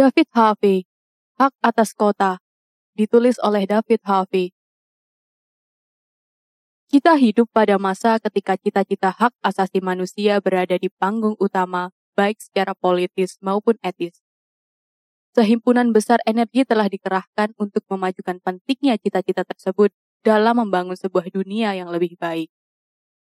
[0.00, 0.88] David Harvey,
[1.36, 2.40] Hak Atas Kota,
[2.96, 4.56] ditulis oleh David Harvey.
[6.88, 12.72] Kita hidup pada masa ketika cita-cita hak asasi manusia berada di panggung utama, baik secara
[12.72, 14.24] politis maupun etis.
[15.36, 19.92] Sehimpunan besar energi telah dikerahkan untuk memajukan pentingnya cita-cita tersebut
[20.24, 22.48] dalam membangun sebuah dunia yang lebih baik.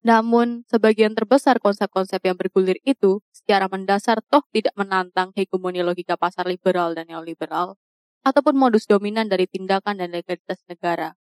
[0.07, 6.45] Namun, sebagian terbesar konsep-konsep yang bergulir itu secara mendasar toh tidak menantang hegemoni logika pasar
[6.45, 7.81] liberal dan neoliberal,
[8.21, 11.17] ataupun modus dominan dari tindakan dan legalitas negara.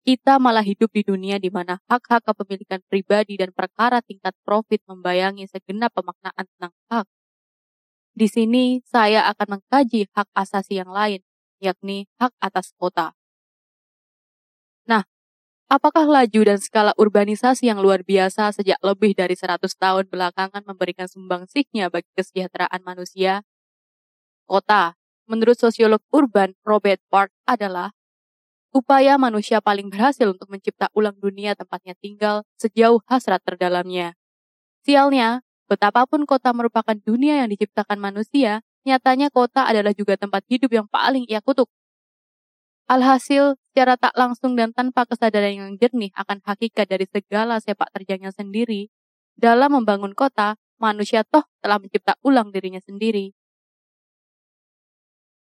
[0.00, 5.44] Kita malah hidup di dunia di mana hak-hak kepemilikan pribadi dan perkara tingkat profit membayangi
[5.44, 7.06] segenap pemaknaan tentang hak.
[8.16, 11.20] Di sini, saya akan mengkaji hak asasi yang lain,
[11.60, 13.19] yakni hak atas kota.
[15.70, 21.06] Apakah laju dan skala urbanisasi yang luar biasa sejak lebih dari 100 tahun belakangan memberikan
[21.06, 23.32] sumbangsihnya bagi kesejahteraan manusia?
[24.50, 24.98] Kota,
[25.30, 27.94] menurut sosiolog urban Robert Park adalah
[28.74, 34.14] upaya manusia paling berhasil untuk mencipta ulang dunia tempatnya tinggal sejauh hasrat terdalamnya.
[34.86, 40.88] Sialnya, betapapun kota merupakan dunia yang diciptakan manusia, nyatanya kota adalah juga tempat hidup yang
[40.90, 41.68] paling ia kutuk.
[42.90, 48.34] Alhasil, secara tak langsung dan tanpa kesadaran yang jernih akan hakikat dari segala sepak terjangnya
[48.34, 48.90] sendiri,
[49.38, 53.30] dalam membangun kota, manusia toh telah mencipta ulang dirinya sendiri.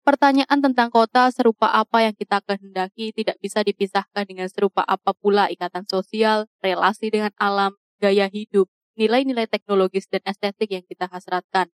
[0.05, 5.49] Pertanyaan tentang kota serupa apa yang kita kehendaki tidak bisa dipisahkan dengan serupa apa pula
[5.49, 8.69] ikatan sosial, relasi dengan alam, gaya hidup,
[9.01, 11.73] nilai-nilai teknologis dan estetik yang kita hasratkan.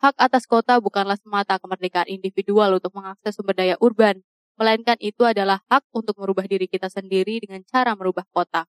[0.00, 4.24] Hak atas kota bukanlah semata kemerdekaan individual untuk mengakses sumber daya urban,
[4.54, 8.66] melainkan itu adalah hak untuk merubah diri kita sendiri dengan cara merubah kota.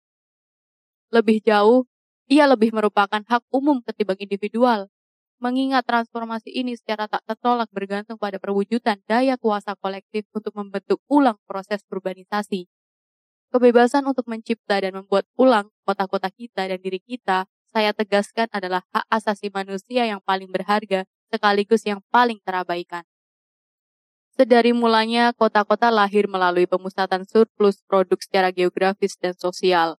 [1.13, 1.85] Lebih jauh,
[2.25, 4.89] ia lebih merupakan hak umum ketimbang individual,
[5.37, 11.37] mengingat transformasi ini secara tak tertolak bergantung pada perwujudan daya kuasa kolektif untuk membentuk ulang
[11.45, 12.65] proses urbanisasi.
[13.53, 19.05] Kebebasan untuk mencipta dan membuat ulang kota-kota kita dan diri kita, saya tegaskan adalah hak
[19.11, 23.03] asasi manusia yang paling berharga sekaligus yang paling terabaikan.
[24.35, 29.95] Sedari mulanya, kota-kota lahir melalui pemusatan surplus produk secara geografis dan sosial.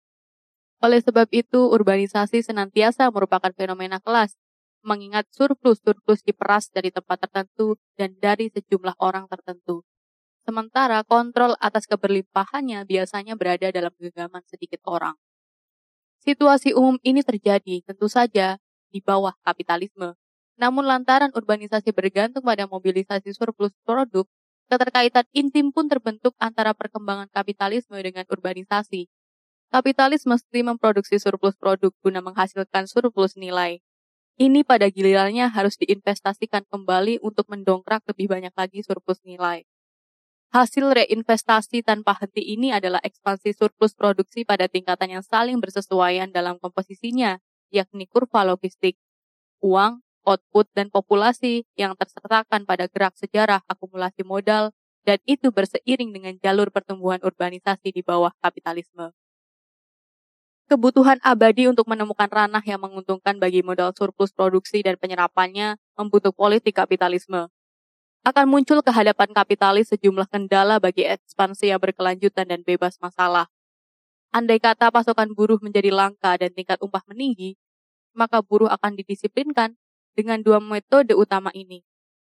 [0.84, 4.36] Oleh sebab itu, urbanisasi senantiasa merupakan fenomena kelas,
[4.84, 9.88] mengingat surplus-surplus diperas dari tempat tertentu dan dari sejumlah orang tertentu.
[10.44, 15.16] Sementara kontrol atas keberlimpahannya biasanya berada dalam genggaman sedikit orang.
[16.20, 18.60] Situasi umum ini terjadi tentu saja
[18.92, 20.12] di bawah kapitalisme,
[20.56, 24.24] namun lantaran urbanisasi bergantung pada mobilisasi surplus produk,
[24.66, 29.06] keterkaitan intim pun terbentuk antara perkembangan kapitalisme dengan urbanisasi.
[29.70, 33.82] Kapitalis mesti memproduksi surplus produk guna menghasilkan surplus nilai.
[34.36, 39.64] Ini pada gilirannya harus diinvestasikan kembali untuk mendongkrak lebih banyak lagi surplus nilai.
[40.54, 46.60] Hasil reinvestasi tanpa henti ini adalah ekspansi surplus produksi pada tingkatan yang saling bersesuaian dalam
[46.62, 47.42] komposisinya,
[47.74, 48.94] yakni kurva logistik.
[49.64, 54.74] Uang, output, dan populasi yang tersertakan pada gerak sejarah akumulasi modal,
[55.06, 59.14] dan itu berseiring dengan jalur pertumbuhan urbanisasi di bawah kapitalisme.
[60.66, 66.74] Kebutuhan abadi untuk menemukan ranah yang menguntungkan bagi modal surplus produksi dan penyerapannya membutuhkan politik
[66.74, 67.46] kapitalisme.
[68.26, 73.46] Akan muncul kehadapan kapitalis sejumlah kendala bagi ekspansi yang berkelanjutan dan bebas masalah.
[74.34, 77.54] Andai kata pasokan buruh menjadi langka dan tingkat upah meninggi,
[78.10, 79.78] maka buruh akan didisiplinkan
[80.16, 81.84] dengan dua metode utama ini.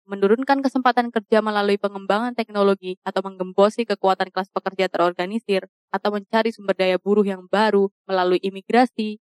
[0.05, 6.77] Menurunkan kesempatan kerja melalui pengembangan teknologi atau menggembosi kekuatan kelas pekerja terorganisir atau mencari sumber
[6.77, 9.23] daya buruh yang baru melalui imigrasi,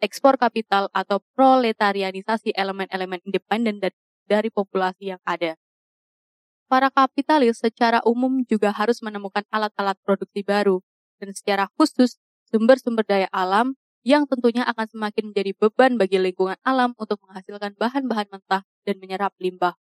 [0.00, 3.78] ekspor kapital atau proletarianisasi elemen-elemen independen
[4.26, 5.58] dari populasi yang ada.
[6.72, 10.80] Para kapitalis secara umum juga harus menemukan alat-alat produksi baru
[11.20, 12.16] dan secara khusus
[12.48, 18.28] sumber-sumber daya alam yang tentunya akan semakin menjadi beban bagi lingkungan alam untuk menghasilkan bahan-bahan
[18.30, 19.78] mentah dan menyerap limbah.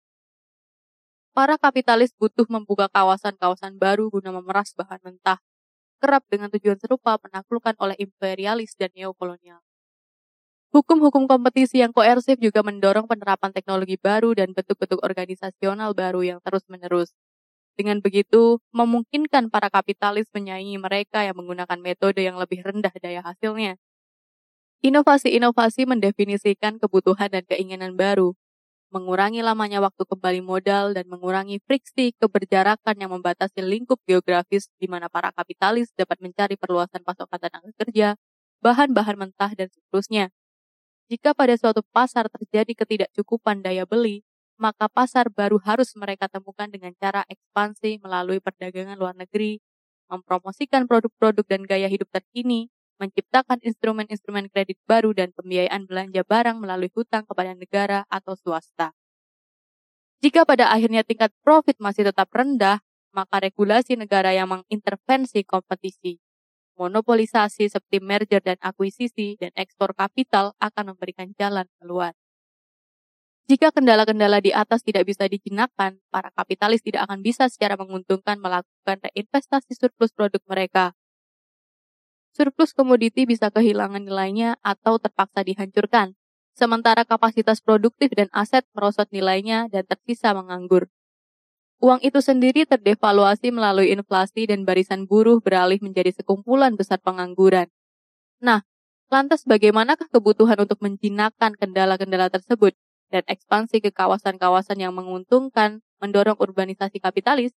[1.37, 5.37] Para kapitalis butuh membuka kawasan-kawasan baru guna memeras bahan mentah,
[6.01, 9.61] kerap dengan tujuan serupa penaklukan oleh imperialis dan neokolonial.
[10.75, 17.15] Hukum-hukum kompetisi yang koersif juga mendorong penerapan teknologi baru dan bentuk-bentuk organisasional baru yang terus-menerus.
[17.77, 23.77] Dengan begitu, memungkinkan para kapitalis menyaingi mereka yang menggunakan metode yang lebih rendah daya hasilnya.
[24.85, 28.37] Inovasi-inovasi mendefinisikan kebutuhan dan keinginan baru,
[28.93, 35.09] mengurangi lamanya waktu kembali modal dan mengurangi friksi keberjarakan yang membatasi lingkup geografis di mana
[35.09, 38.07] para kapitalis dapat mencari perluasan pasokan tenaga kerja,
[38.61, 40.29] bahan-bahan mentah, dan seterusnya.
[41.09, 44.21] Jika pada suatu pasar terjadi ketidakcukupan daya beli,
[44.61, 49.57] maka pasar baru harus mereka temukan dengan cara ekspansi melalui perdagangan luar negeri,
[50.11, 56.89] mempromosikan produk-produk dan gaya hidup terkini, menciptakan instrumen-instrumen kredit baru dan pembiayaan belanja barang melalui
[56.93, 58.93] hutang kepada negara atau swasta.
[60.17, 62.81] Jika pada akhirnya tingkat profit masih tetap rendah,
[63.13, 66.17] maka regulasi negara yang mengintervensi kompetisi,
[66.73, 72.17] monopolisasi seperti merger dan akuisisi, dan ekspor kapital akan memberikan jalan keluar.
[73.47, 78.97] Jika kendala-kendala di atas tidak bisa dijinakkan, para kapitalis tidak akan bisa secara menguntungkan melakukan
[79.05, 80.96] reinvestasi surplus produk mereka.
[82.37, 86.13] Surplus komoditi bisa kehilangan nilainya atau terpaksa dihancurkan,
[86.53, 90.85] sementara kapasitas produktif dan aset merosot nilainya dan tersisa menganggur.
[91.81, 97.73] Uang itu sendiri terdevaluasi melalui inflasi dan barisan buruh beralih menjadi sekumpulan besar pengangguran.
[98.37, 98.61] Nah,
[99.09, 102.77] lantas bagaimanakah kebutuhan untuk menjinakkan kendala-kendala tersebut?
[103.07, 107.55] dan ekspansi ke kawasan-kawasan yang menguntungkan mendorong urbanisasi kapitalis,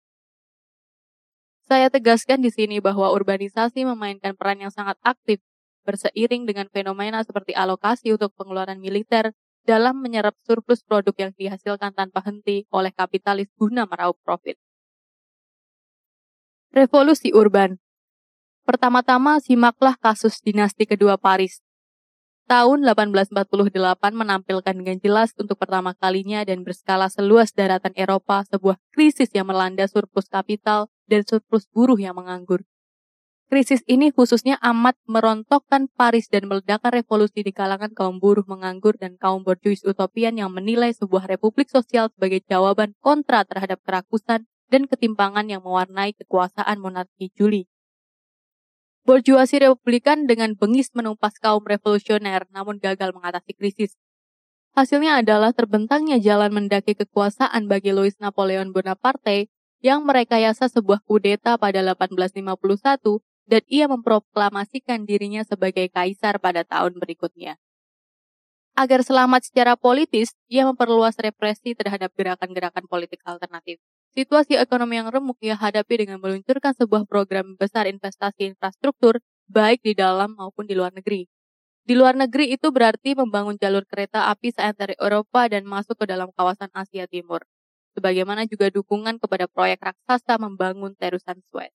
[1.71, 5.39] saya tegaskan di sini bahwa urbanisasi memainkan peran yang sangat aktif
[5.87, 9.31] berseiring dengan fenomena seperti alokasi untuk pengeluaran militer
[9.63, 14.59] dalam menyerap surplus produk yang dihasilkan tanpa henti oleh kapitalis guna meraup profit.
[16.75, 17.79] Revolusi urban
[18.67, 21.63] Pertama-tama simaklah kasus dinasti kedua Paris
[22.51, 23.71] tahun 1848
[24.11, 29.87] menampilkan dengan jelas untuk pertama kalinya dan berskala seluas daratan Eropa sebuah krisis yang melanda
[29.87, 32.63] surplus kapital dan surplus buruh yang menganggur.
[33.51, 39.19] Krisis ini khususnya amat merontokkan Paris dan meledakkan revolusi di kalangan kaum buruh menganggur dan
[39.19, 45.51] kaum borjuis utopian yang menilai sebuah republik sosial sebagai jawaban kontra terhadap kerakusan dan ketimpangan
[45.51, 47.67] yang mewarnai kekuasaan monarki Juli.
[49.03, 53.99] Borjuasi Republikan dengan bengis menumpas kaum revolusioner namun gagal mengatasi krisis.
[54.79, 61.81] Hasilnya adalah terbentangnya jalan mendaki kekuasaan bagi Louis Napoleon Bonaparte yang merekayasa sebuah kudeta pada
[61.81, 67.59] 1851 dan ia memproklamasikan dirinya sebagai kaisar pada tahun berikutnya.
[68.79, 73.83] Agar selamat secara politis, ia memperluas represi terhadap gerakan-gerakan politik alternatif.
[74.15, 79.19] Situasi ekonomi yang remuk ia hadapi dengan meluncurkan sebuah program besar investasi infrastruktur,
[79.51, 81.27] baik di dalam maupun di luar negeri.
[81.83, 86.31] Di luar negeri itu berarti membangun jalur kereta api seantero Eropa dan masuk ke dalam
[86.31, 87.43] kawasan Asia Timur.
[87.99, 91.75] Sebagaimana juga dukungan kepada proyek raksasa membangun terusan Suez.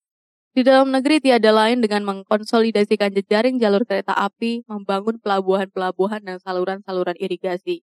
[0.56, 7.20] Di dalam negeri tiada lain dengan mengkonsolidasikan jejaring jalur kereta api, membangun pelabuhan-pelabuhan dan saluran-saluran
[7.20, 7.84] irigasi.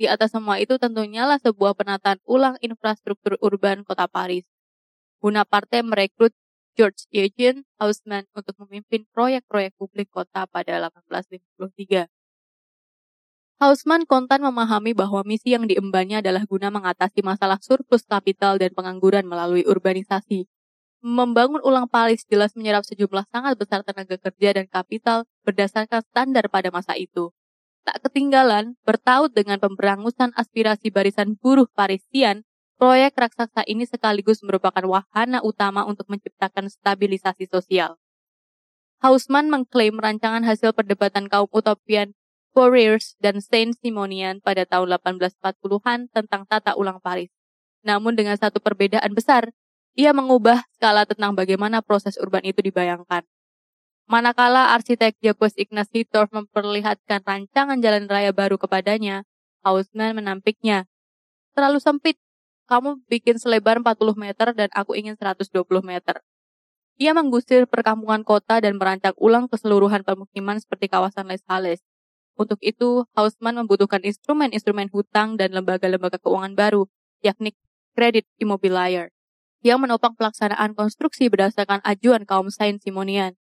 [0.00, 4.48] Di atas semua itu tentunya lah sebuah penataan ulang infrastruktur urban kota Paris.
[5.20, 6.32] Bonaparte merekrut
[6.72, 12.08] George Eugene Haussmann untuk memimpin proyek-proyek publik kota pada 1853.
[13.60, 19.28] Haussmann kontan memahami bahwa misi yang diembannya adalah guna mengatasi masalah surplus kapital dan pengangguran
[19.28, 20.48] melalui urbanisasi.
[21.04, 26.72] Membangun ulang Paris jelas menyerap sejumlah sangat besar tenaga kerja dan kapital berdasarkan standar pada
[26.72, 27.36] masa itu.
[27.84, 32.48] Tak ketinggalan, bertaut dengan pemberangusan aspirasi barisan buruh Parisian,
[32.80, 38.00] proyek raksasa ini sekaligus merupakan wahana utama untuk menciptakan stabilisasi sosial.
[39.04, 42.16] Hausmann mengklaim rancangan hasil perdebatan kaum utopian
[42.50, 47.30] Fouriers dan Saint-Simonian pada tahun 1840-an tentang tata ulang Paris.
[47.86, 49.54] Namun dengan satu perbedaan besar,
[49.94, 53.26] ia mengubah skala tentang bagaimana proses urban itu dibayangkan.
[54.10, 59.22] Manakala arsitek Jacques Ignace Hittorf memperlihatkan rancangan jalan raya baru kepadanya,
[59.62, 60.90] Hausmann menampiknya.
[61.54, 62.18] Terlalu sempit,
[62.66, 66.22] kamu bikin selebar 40 meter dan aku ingin 120 meter.
[67.00, 71.82] Ia menggusir perkampungan kota dan merancang ulang keseluruhan pemukiman seperti kawasan Les Halles.
[72.38, 76.86] Untuk itu, Hausmann membutuhkan instrumen-instrumen hutang dan lembaga-lembaga keuangan baru,
[77.20, 77.52] yakni
[77.92, 79.12] kredit immobilier,
[79.60, 83.36] yang menopang pelaksanaan konstruksi berdasarkan ajuan kaum Saint-Simonian.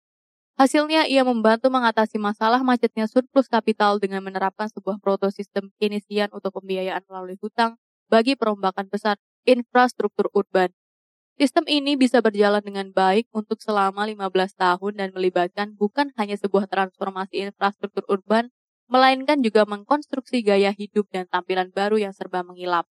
[0.55, 7.03] Hasilnya, ia membantu mengatasi masalah macetnya surplus kapital dengan menerapkan sebuah protosistem Keynesian untuk pembiayaan
[7.11, 7.75] melalui hutang
[8.07, 10.71] bagi perombakan besar infrastruktur urban.
[11.35, 16.71] Sistem ini bisa berjalan dengan baik untuk selama 15 tahun dan melibatkan bukan hanya sebuah
[16.71, 18.55] transformasi infrastruktur urban,
[18.89, 22.85] melainkan juga mengkonstruksi gaya hidup dan tampilan baru yang serba mengilap.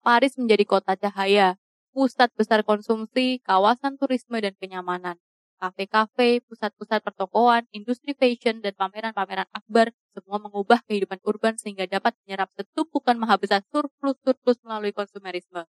[0.00, 1.60] Paris menjadi kota cahaya,
[1.92, 5.20] pusat besar konsumsi, kawasan turisme dan kenyamanan
[5.60, 12.48] kafe-kafe, pusat-pusat pertokoan, industri fashion, dan pameran-pameran akbar semua mengubah kehidupan urban sehingga dapat menyerap
[12.56, 15.68] setumpukan maha besar surplus-surplus melalui konsumerisme.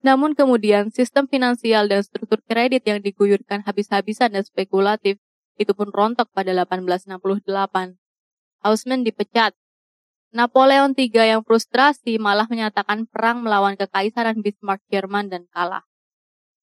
[0.00, 5.20] Namun kemudian sistem finansial dan struktur kredit yang diguyurkan habis-habisan dan spekulatif
[5.60, 8.07] itu pun rontok pada 1868.
[8.62, 9.54] Hausman dipecat.
[10.28, 15.88] Napoleon III yang frustrasi malah menyatakan perang melawan kekaisaran Bismarck Jerman dan kalah.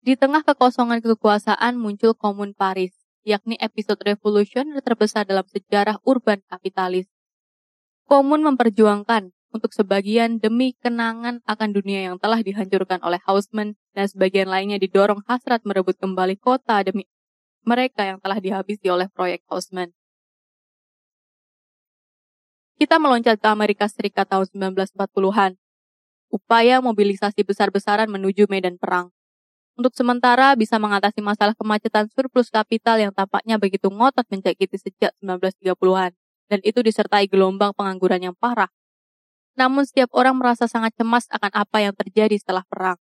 [0.05, 2.93] Di tengah kekosongan kekuasaan muncul Komun Paris,
[3.25, 7.09] yakni episode revolusioner terbesar dalam sejarah urban kapitalis.
[8.05, 14.45] Komun memperjuangkan untuk sebagian demi kenangan akan dunia yang telah dihancurkan oleh Haussmann dan sebagian
[14.45, 17.09] lainnya didorong hasrat merebut kembali kota demi
[17.65, 19.89] mereka yang telah dihabisi oleh proyek Haussmann.
[22.75, 25.55] Kita meloncat ke Amerika Serikat tahun 1940-an.
[26.27, 29.15] Upaya mobilisasi besar-besaran menuju medan perang.
[29.79, 36.11] Untuk sementara bisa mengatasi masalah kemacetan surplus kapital yang tampaknya begitu ngotot menjagiti sejak 1930-an,
[36.51, 38.67] dan itu disertai gelombang pengangguran yang parah.
[39.55, 42.99] Namun setiap orang merasa sangat cemas akan apa yang terjadi setelah perang.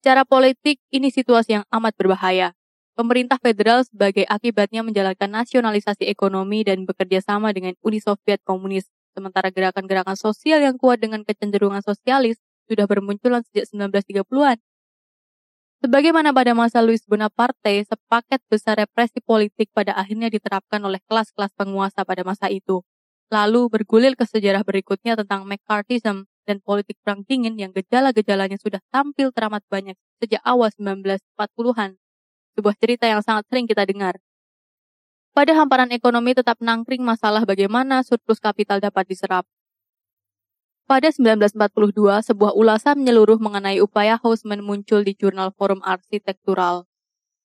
[0.00, 2.56] Secara politik, ini situasi yang amat berbahaya.
[3.00, 9.48] Pemerintah federal sebagai akibatnya menjalankan nasionalisasi ekonomi dan bekerja sama dengan Uni Soviet Komunis, sementara
[9.48, 12.36] gerakan-gerakan sosial yang kuat dengan kecenderungan sosialis
[12.68, 14.60] sudah bermunculan sejak 1930-an.
[15.80, 22.04] Sebagaimana pada masa Louis Bonaparte, sepaket besar represi politik pada akhirnya diterapkan oleh kelas-kelas penguasa
[22.04, 22.84] pada masa itu.
[23.32, 29.32] Lalu bergulir ke sejarah berikutnya tentang McCarthyism dan politik perang dingin yang gejala-gejalanya sudah tampil
[29.32, 31.99] teramat banyak sejak awal 1940-an
[32.60, 34.20] sebuah cerita yang sangat sering kita dengar.
[35.32, 39.48] Pada hamparan ekonomi tetap nangkring masalah bagaimana surplus kapital dapat diserap.
[40.84, 41.56] Pada 1942,
[42.20, 46.84] sebuah ulasan menyeluruh mengenai upaya Haussmann muncul di jurnal Forum Arsitektural.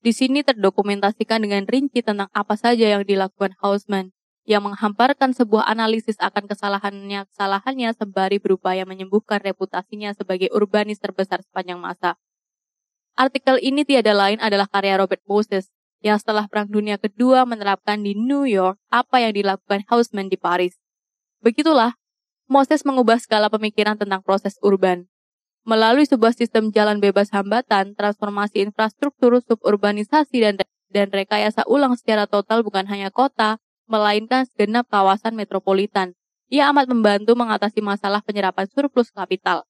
[0.01, 4.17] Di sini terdokumentasikan dengan rinci tentang apa saja yang dilakukan Haussmann,
[4.49, 12.17] yang menghamparkan sebuah analisis akan kesalahannya-kesalahannya sembari berupaya menyembuhkan reputasinya sebagai urbanis terbesar sepanjang masa.
[13.15, 15.71] Artikel ini tiada lain adalah karya Robert Moses,
[16.03, 20.75] yang setelah Perang Dunia Kedua menerapkan di New York apa yang dilakukan Haussmann di Paris.
[21.39, 21.95] Begitulah,
[22.51, 25.07] Moses mengubah skala pemikiran tentang proses urban.
[25.63, 30.55] Melalui sebuah sistem jalan bebas hambatan, transformasi infrastruktur, suburbanisasi, dan,
[30.91, 36.19] dan rekayasa ulang secara total bukan hanya kota, melainkan segenap kawasan metropolitan.
[36.51, 39.63] Ia amat membantu mengatasi masalah penyerapan surplus kapital.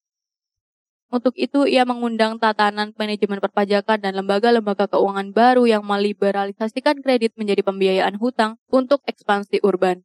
[1.14, 7.62] Untuk itu, ia mengundang tatanan manajemen perpajakan dan lembaga-lembaga keuangan baru yang meliberalisasikan kredit menjadi
[7.62, 10.02] pembiayaan hutang untuk ekspansi urban.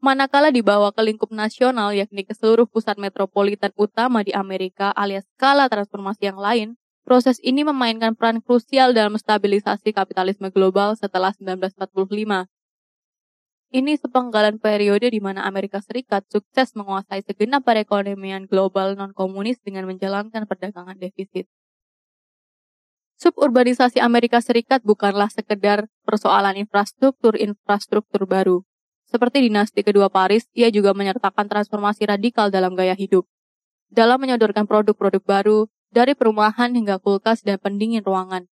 [0.00, 5.68] Manakala dibawa ke lingkup nasional, yakni ke seluruh pusat metropolitan utama di Amerika alias skala
[5.68, 6.68] transformasi yang lain,
[7.04, 12.48] proses ini memainkan peran krusial dalam stabilisasi kapitalisme global setelah 1945.
[13.70, 20.42] Ini sepenggalan periode di mana Amerika Serikat sukses menguasai segenap perekonomian global non-komunis dengan menjalankan
[20.50, 21.46] perdagangan defisit.
[23.22, 28.66] Suburbanisasi Amerika Serikat bukanlah sekedar persoalan infrastruktur-infrastruktur baru.
[29.06, 33.22] Seperti dinasti kedua Paris, ia juga menyertakan transformasi radikal dalam gaya hidup.
[33.86, 35.58] Dalam menyodorkan produk-produk baru,
[35.94, 38.50] dari perumahan hingga kulkas dan pendingin ruangan,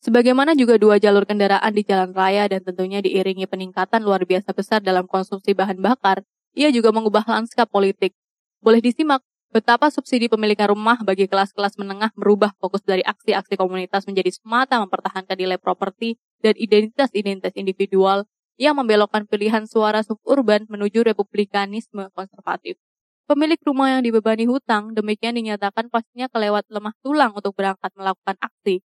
[0.00, 4.80] Sebagaimana juga dua jalur kendaraan di jalan raya dan tentunya diiringi peningkatan luar biasa besar
[4.80, 6.24] dalam konsumsi bahan bakar,
[6.56, 8.16] ia juga mengubah lanskap politik.
[8.64, 9.20] Boleh disimak
[9.52, 15.36] betapa subsidi pemilikan rumah bagi kelas-kelas menengah merubah fokus dari aksi-aksi komunitas menjadi semata mempertahankan
[15.36, 18.24] nilai properti dan identitas-identitas individual
[18.56, 22.80] yang membelokkan pilihan suara suburban menuju republikanisme konservatif.
[23.28, 28.80] Pemilik rumah yang dibebani hutang demikian dinyatakan pastinya kelewat lemah tulang untuk berangkat melakukan aksi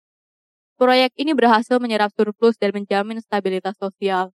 [0.74, 4.34] Proyek ini berhasil menyerap surplus dan menjamin stabilitas sosial.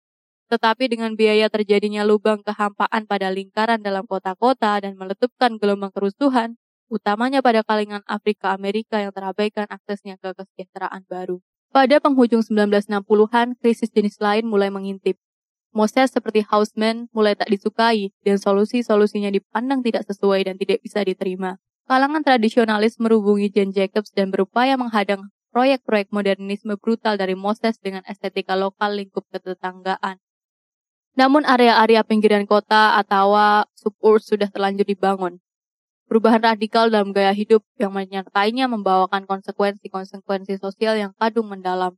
[0.51, 6.60] Tetapi dengan biaya terjadinya lubang kehampaan pada lingkaran dalam kota-kota dan meletupkan gelombang kerusuhan,
[6.92, 11.42] utamanya pada kalangan Afrika Amerika yang terabaikan aksesnya ke kesejahteraan baru.
[11.74, 15.18] Pada penghujung 1960-an, krisis jenis lain mulai mengintip.
[15.75, 21.60] Moses seperti Houseman mulai tak disukai dan solusi-solusinya dipandang tidak sesuai dan tidak bisa diterima.
[21.84, 28.60] Kalangan tradisionalis merubungi Jane Jacobs dan berupaya menghadang proyek-proyek modernisme brutal dari Moses dengan estetika
[28.60, 30.20] lokal lingkup ketetanggaan.
[31.16, 33.40] Namun area-area pinggiran kota atau
[33.72, 35.40] suburb sudah terlanjur dibangun.
[36.12, 41.96] Perubahan radikal dalam gaya hidup yang menyertainya membawakan konsekuensi-konsekuensi sosial yang kadung mendalam.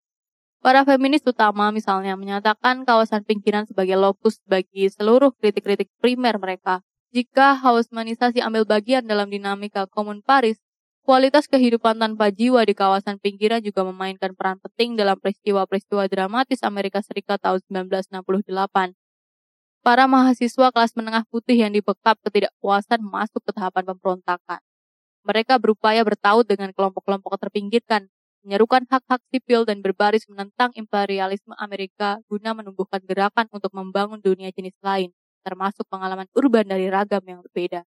[0.61, 6.85] Para feminis utama misalnya menyatakan kawasan pinggiran sebagai lokus bagi seluruh kritik-kritik primer mereka.
[7.09, 10.61] Jika hausmanisasi ambil bagian dalam dinamika komun Paris,
[11.07, 16.99] Kualitas kehidupan tanpa jiwa di kawasan pinggiran juga memainkan peran penting dalam peristiwa-peristiwa dramatis Amerika
[16.99, 18.91] Serikat tahun 1968.
[19.87, 24.59] Para mahasiswa kelas menengah putih yang dibekap ketidakpuasan masuk ke tahapan pemberontakan.
[25.23, 28.11] Mereka berupaya bertaut dengan kelompok-kelompok terpinggirkan,
[28.43, 34.75] menyerukan hak-hak sipil dan berbaris menentang imperialisme Amerika guna menumbuhkan gerakan untuk membangun dunia jenis
[34.83, 35.15] lain,
[35.47, 37.87] termasuk pengalaman urban dari ragam yang berbeda.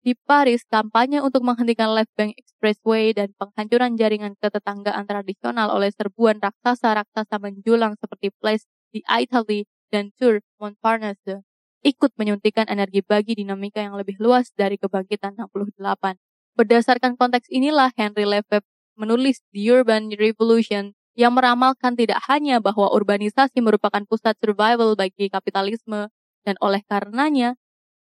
[0.00, 6.40] Di Paris, kampanye untuk menghentikan Left Bank Expressway dan penghancuran jaringan ketetanggaan tradisional oleh serbuan
[6.40, 8.64] raksasa-raksasa menjulang seperti Place
[8.96, 11.44] di Italy dan Tour Montparnasse
[11.84, 16.16] ikut menyuntikkan energi bagi dinamika yang lebih luas dari kebangkitan 68.
[16.56, 18.64] Berdasarkan konteks inilah Henry Lefebvre
[18.96, 26.08] menulis The Urban Revolution yang meramalkan tidak hanya bahwa urbanisasi merupakan pusat survival bagi kapitalisme
[26.44, 27.60] dan oleh karenanya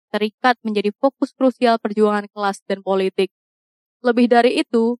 [0.10, 3.32] terikat menjadi fokus krusial perjuangan kelas dan politik.
[4.02, 4.98] Lebih dari itu,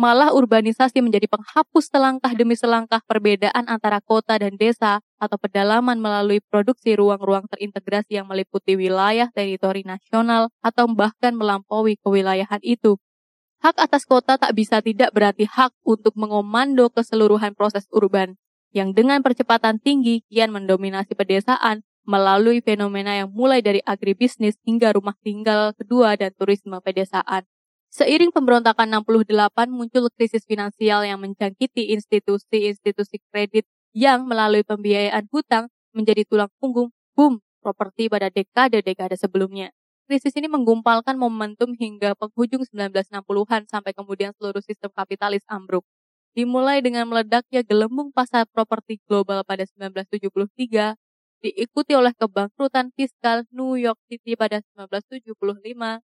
[0.00, 6.40] malah urbanisasi menjadi penghapus selangkah demi selangkah perbedaan antara kota dan desa atau pedalaman melalui
[6.40, 12.96] produksi ruang-ruang terintegrasi yang meliputi wilayah teritori nasional atau bahkan melampaui kewilayahan itu.
[13.60, 18.40] Hak atas kota tak bisa tidak berarti hak untuk mengomando keseluruhan proses urban,
[18.72, 25.14] yang dengan percepatan tinggi kian mendominasi pedesaan melalui fenomena yang mulai dari agribisnis hingga rumah
[25.22, 27.46] tinggal kedua dan turisme pedesaan.
[27.94, 33.62] Seiring pemberontakan 68 muncul krisis finansial yang menjangkiti institusi-institusi kredit
[33.94, 39.70] yang melalui pembiayaan hutang menjadi tulang punggung boom properti pada dekade-dekade sebelumnya.
[40.10, 45.86] Krisis ini menggumpalkan momentum hingga penghujung 1960-an sampai kemudian seluruh sistem kapitalis ambruk.
[46.34, 50.94] Dimulai dengan meledaknya gelembung pasar properti global pada 1973,
[51.40, 56.04] diikuti oleh kebangkrutan fiskal New York City pada 1975,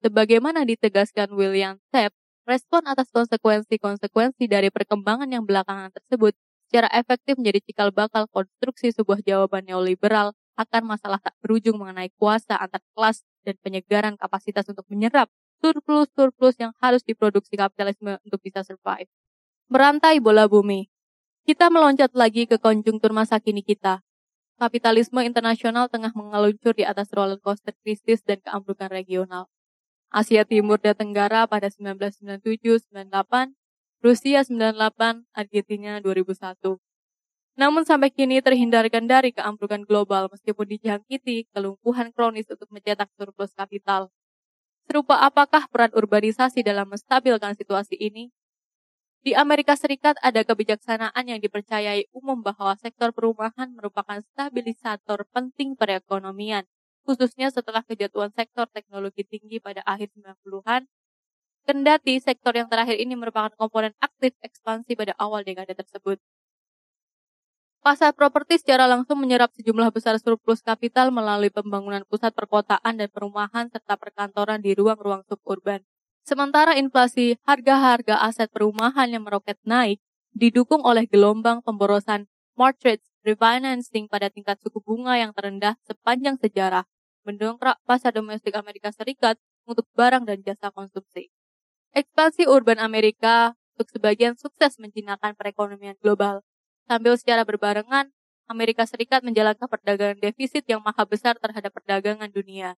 [0.00, 2.16] Sebagaimana ditegaskan William Tapp,
[2.48, 6.32] respon atas konsekuensi-konsekuensi dari perkembangan yang belakangan tersebut
[6.72, 12.56] secara efektif menjadi cikal bakal konstruksi sebuah jawaban neoliberal akan masalah tak berujung mengenai kuasa
[12.56, 15.28] antar kelas dan penyegaran kapasitas untuk menyerap
[15.60, 19.08] surplus-surplus yang harus diproduksi kapitalisme untuk bisa survive.
[19.68, 20.88] Merantai bola bumi.
[21.44, 24.00] Kita meloncat lagi ke konjungtur masa kini kita.
[24.60, 29.48] Kapitalisme internasional tengah mengeluncur di atas roller coaster krisis dan keambrukan regional.
[30.12, 33.56] Asia Timur dan Tenggara pada 1997-98,
[34.04, 36.76] Rusia 98, Argentina 2001.
[37.56, 44.12] Namun sampai kini terhindarkan dari keambrukan global meskipun dijangkiti kelumpuhan kronis untuk mencetak surplus kapital.
[44.84, 48.28] Serupa apakah peran urbanisasi dalam menstabilkan situasi ini?
[49.20, 56.64] Di Amerika Serikat ada kebijaksanaan yang dipercayai umum bahwa sektor perumahan merupakan stabilisator penting perekonomian
[57.04, 60.88] khususnya setelah kejatuhan sektor teknologi tinggi pada akhir 90-an.
[61.68, 66.16] Kendati sektor yang terakhir ini merupakan komponen aktif ekspansi pada awal dekade tersebut.
[67.80, 73.72] Pasar properti secara langsung menyerap sejumlah besar surplus kapital melalui pembangunan pusat perkotaan dan perumahan
[73.72, 75.80] serta perkantoran di ruang-ruang suburban.
[76.22, 79.98] Sementara inflasi harga-harga aset perumahan yang meroket naik
[80.30, 86.84] didukung oleh gelombang pemborosan mortgage refinancing pada tingkat suku bunga yang terendah sepanjang sejarah
[87.24, 89.36] mendongkrak pasar domestik Amerika Serikat
[89.68, 91.28] untuk barang dan jasa konsumsi.
[91.92, 96.44] Ekspansi urban Amerika untuk sebagian sukses menjinakkan perekonomian global.
[96.88, 98.12] Sambil secara berbarengan,
[98.50, 102.74] Amerika Serikat menjalankan perdagangan defisit yang maha besar terhadap perdagangan dunia.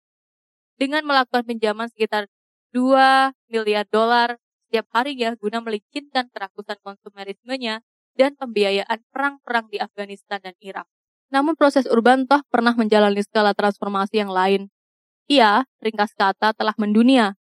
[0.76, 2.28] Dengan melakukan pinjaman sekitar
[2.72, 7.84] 2 miliar dolar setiap harinya guna melicinkan kerakusan konsumerismenya
[8.16, 10.88] dan pembiayaan perang-perang di Afghanistan dan Irak.
[11.32, 14.68] Namun proses urban toh pernah menjalani skala transformasi yang lain.
[15.28, 17.36] Ia, ringkas kata, telah mendunia.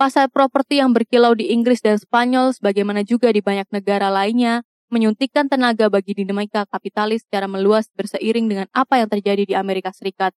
[0.00, 5.48] Pasar properti yang berkilau di Inggris dan Spanyol, sebagaimana juga di banyak negara lainnya, menyuntikkan
[5.48, 10.36] tenaga bagi dinamika kapitalis secara meluas berseiring dengan apa yang terjadi di Amerika Serikat.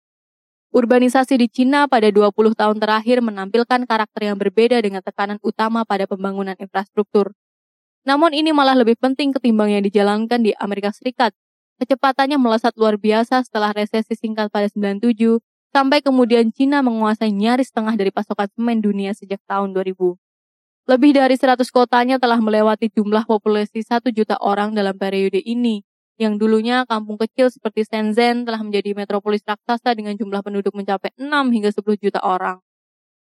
[0.72, 6.08] Urbanisasi di Cina pada 20 tahun terakhir menampilkan karakter yang berbeda dengan tekanan utama pada
[6.08, 7.36] pembangunan infrastruktur.
[8.08, 11.36] Namun ini malah lebih penting ketimbang yang dijalankan di Amerika Serikat,
[11.82, 15.42] Kecepatannya melesat luar biasa setelah resesi singkat pada 97,
[15.74, 20.14] sampai kemudian Cina menguasai nyaris setengah dari pasokan semen dunia sejak tahun 2000.
[20.86, 25.82] Lebih dari 100 kotanya telah melewati jumlah populasi 1 juta orang dalam periode ini,
[26.22, 31.26] yang dulunya kampung kecil seperti Shenzhen telah menjadi metropolis raksasa dengan jumlah penduduk mencapai 6
[31.50, 32.62] hingga 10 juta orang.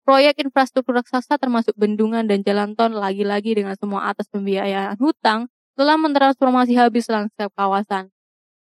[0.06, 5.98] Proyek infrastruktur raksasa termasuk bendungan dan jalan tol lagi-lagi dengan semua atas pembiayaan hutang telah
[6.00, 8.08] mentransformasi habis landscape kawasan.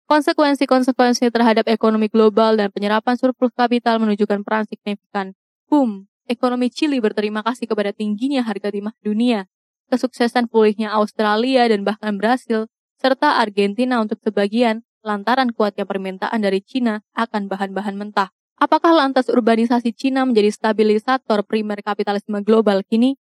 [0.09, 5.37] Konsekuensi-konsekuensi terhadap ekonomi global dan penyerapan surplus kapital menunjukkan peran signifikan.
[5.69, 9.45] Boom, ekonomi Chili berterima kasih kepada tingginya harga timah dunia,
[9.93, 12.65] kesuksesan pulihnya Australia dan bahkan Brasil,
[12.99, 18.35] serta Argentina untuk sebagian lantaran kuatnya permintaan dari Cina akan bahan-bahan mentah.
[18.59, 23.15] Apakah lantas urbanisasi Cina menjadi stabilisator primer kapitalisme global kini?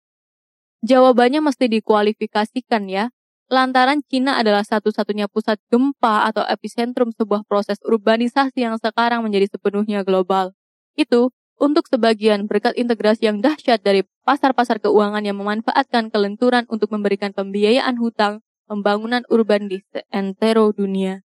[0.83, 3.07] Jawabannya mesti dikualifikasikan ya.
[3.49, 10.05] lantaran Cina adalah satu-satunya pusat gempa atau epicentrum sebuah proses urbanisasi yang sekarang menjadi sepenuhnya
[10.05, 10.53] global.
[10.93, 17.33] Itu untuk sebagian berkat integrasi yang dahsyat dari pasar-pasar keuangan yang memanfaatkan kelenturan untuk memberikan
[17.33, 21.25] pembiayaan hutang pembangunan urban di seantero dunia.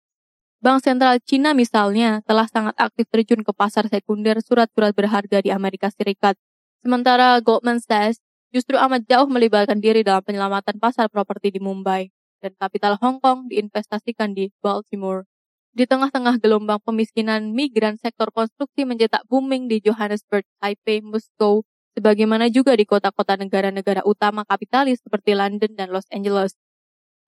[0.58, 5.86] Bank Sentral Cina misalnya telah sangat aktif terjun ke pasar sekunder surat-surat berharga di Amerika
[5.94, 6.34] Serikat.
[6.82, 8.18] Sementara Goldman Sachs
[8.50, 12.10] justru amat jauh melibatkan diri dalam penyelamatan pasar properti di Mumbai
[12.42, 15.30] dan kapital Hong Kong diinvestasikan di Baltimore.
[15.78, 21.62] Di tengah-tengah gelombang pemiskinan migran, sektor konstruksi mencetak booming di Johannesburg, Taipei, Moskow,
[21.94, 26.58] sebagaimana juga di kota-kota negara-negara utama kapitalis seperti London dan Los Angeles.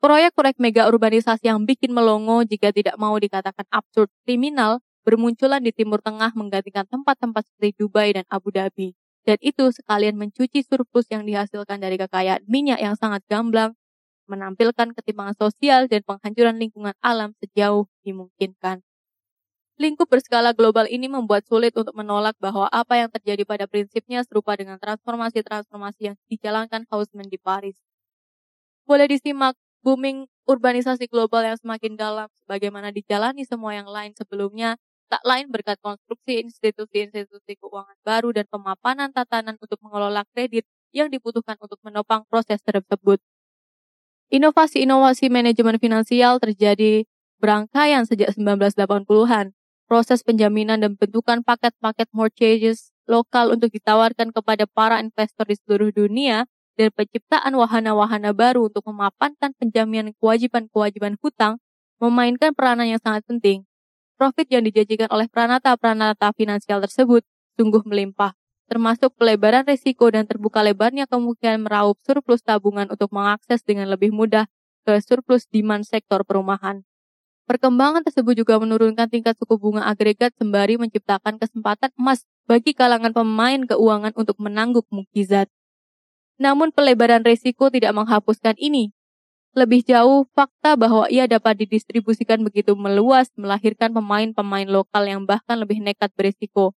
[0.01, 6.01] Proyek-proyek mega urbanisasi yang bikin melongo jika tidak mau dikatakan absurd kriminal bermunculan di Timur
[6.01, 8.97] Tengah menggantikan tempat-tempat seperti Dubai dan Abu Dhabi.
[9.29, 13.77] Dan itu sekalian mencuci surplus yang dihasilkan dari kekayaan minyak yang sangat gamblang,
[14.25, 18.81] menampilkan ketimpangan sosial dan penghancuran lingkungan alam sejauh dimungkinkan.
[19.77, 24.57] Lingkup berskala global ini membuat sulit untuk menolak bahwa apa yang terjadi pada prinsipnya serupa
[24.57, 27.77] dengan transformasi-transformasi yang dijalankan Haussmann di Paris.
[28.89, 34.77] Boleh disimak booming urbanisasi global yang semakin dalam sebagaimana dijalani semua yang lain sebelumnya
[35.11, 40.63] tak lain berkat konstruksi institusi-institusi keuangan baru dan pemapanan tatanan untuk mengelola kredit
[40.95, 43.19] yang dibutuhkan untuk menopang proses tersebut.
[44.31, 47.03] Inovasi-inovasi manajemen finansial terjadi
[47.43, 49.51] berangkaian sejak 1980-an.
[49.91, 56.47] Proses penjaminan dan bentukan paket-paket mortgages lokal untuk ditawarkan kepada para investor di seluruh dunia
[56.81, 61.61] dan penciptaan wahana-wahana baru untuk memapankan penjaminan kewajiban-kewajiban hutang
[62.01, 63.69] memainkan peranan yang sangat penting.
[64.17, 67.21] Profit yang dijanjikan oleh peranata-peranata finansial tersebut
[67.61, 68.33] sungguh melimpah,
[68.65, 74.49] termasuk pelebaran risiko dan terbuka lebarnya kemungkinan meraup surplus tabungan untuk mengakses dengan lebih mudah
[74.89, 76.81] ke surplus demand sektor perumahan.
[77.45, 83.61] Perkembangan tersebut juga menurunkan tingkat suku bunga agregat sembari menciptakan kesempatan emas bagi kalangan pemain
[83.67, 85.51] keuangan untuk menangguk mukjizat.
[86.41, 88.97] Namun pelebaran risiko tidak menghapuskan ini.
[89.53, 95.85] Lebih jauh, fakta bahwa ia dapat didistribusikan begitu meluas melahirkan pemain-pemain lokal yang bahkan lebih
[95.85, 96.73] nekat berisiko.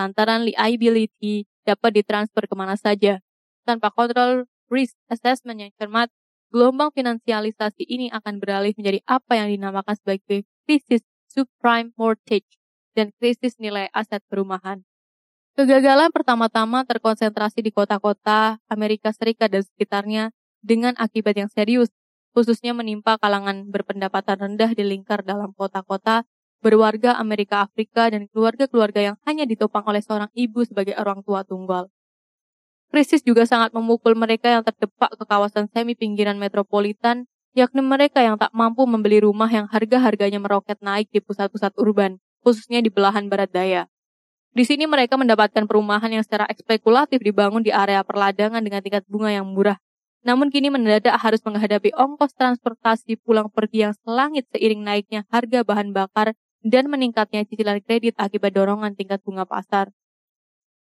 [0.00, 3.20] Lantaran liability dapat ditransfer ke mana saja.
[3.68, 6.08] Tanpa kontrol risk assessment yang cermat,
[6.54, 12.56] gelombang finansialisasi ini akan beralih menjadi apa yang dinamakan sebagai krisis subprime mortgage
[12.94, 14.86] dan krisis nilai aset perumahan.
[15.56, 20.28] Kegagalan pertama-tama terkonsentrasi di kota-kota Amerika Serikat dan sekitarnya
[20.60, 21.88] dengan akibat yang serius,
[22.36, 26.28] khususnya menimpa kalangan berpendapatan rendah di lingkar dalam kota-kota
[26.60, 31.88] berwarga Amerika Afrika dan keluarga-keluarga yang hanya ditopang oleh seorang ibu sebagai orang tua tunggal.
[32.92, 37.24] Krisis juga sangat memukul mereka yang terdepak ke kawasan semi pinggiran metropolitan,
[37.56, 42.84] yakni mereka yang tak mampu membeli rumah yang harga-harganya meroket naik di pusat-pusat urban, khususnya
[42.84, 43.88] di belahan barat daya.
[44.56, 49.28] Di sini mereka mendapatkan perumahan yang secara ekspekulatif dibangun di area perladangan dengan tingkat bunga
[49.28, 49.76] yang murah.
[50.24, 55.92] Namun kini mendadak harus menghadapi ongkos transportasi pulang pergi yang selangit seiring naiknya harga bahan
[55.92, 56.32] bakar
[56.64, 59.92] dan meningkatnya cicilan kredit akibat dorongan tingkat bunga pasar.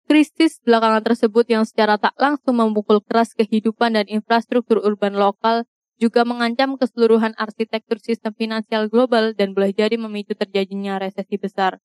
[0.08, 5.67] Krisis belakangan tersebut yang secara tak langsung memukul keras kehidupan dan infrastruktur urban lokal
[5.99, 11.84] juga mengancam keseluruhan arsitektur sistem finansial global dan boleh jadi memicu terjadinya resesi besar.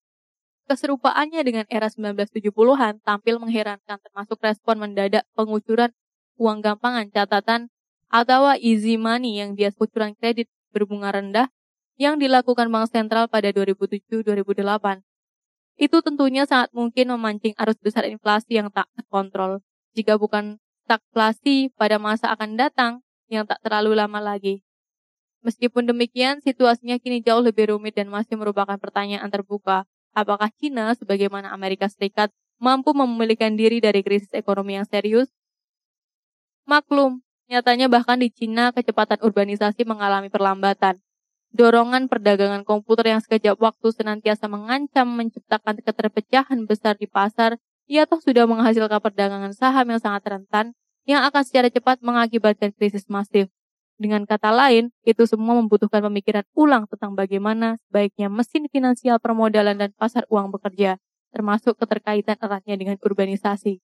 [0.72, 5.92] Keserupaannya dengan era 1970-an tampil mengherankan termasuk respon mendadak pengucuran
[6.40, 7.68] uang gampangan catatan
[8.08, 11.52] atau easy money yang bias kucuran kredit berbunga rendah
[12.00, 15.04] yang dilakukan Bank Sentral pada 2007-2008.
[15.76, 19.61] Itu tentunya sangat mungkin memancing arus besar inflasi yang tak terkontrol.
[19.92, 20.56] Jika bukan
[20.88, 24.64] stagflasi pada masa akan datang yang tak terlalu lama lagi.
[25.44, 31.51] Meskipun demikian, situasinya kini jauh lebih rumit dan masih merupakan pertanyaan terbuka apakah China sebagaimana
[31.53, 35.29] Amerika Serikat mampu memulihkan diri dari krisis ekonomi yang serius?
[36.62, 37.20] Maklum,
[37.51, 41.03] nyatanya bahkan di China kecepatan urbanisasi mengalami perlambatan.
[41.53, 48.25] Dorongan perdagangan komputer yang sekejap waktu senantiasa mengancam menciptakan keterpecahan besar di pasar, ia toh
[48.25, 50.72] sudah menghasilkan perdagangan saham yang sangat rentan,
[51.05, 53.53] yang akan secara cepat mengakibatkan krisis masif.
[54.02, 59.94] Dengan kata lain, itu semua membutuhkan pemikiran ulang tentang bagaimana sebaiknya mesin finansial permodalan dan
[59.94, 60.98] pasar uang bekerja,
[61.30, 63.78] termasuk keterkaitan eratnya dengan urbanisasi.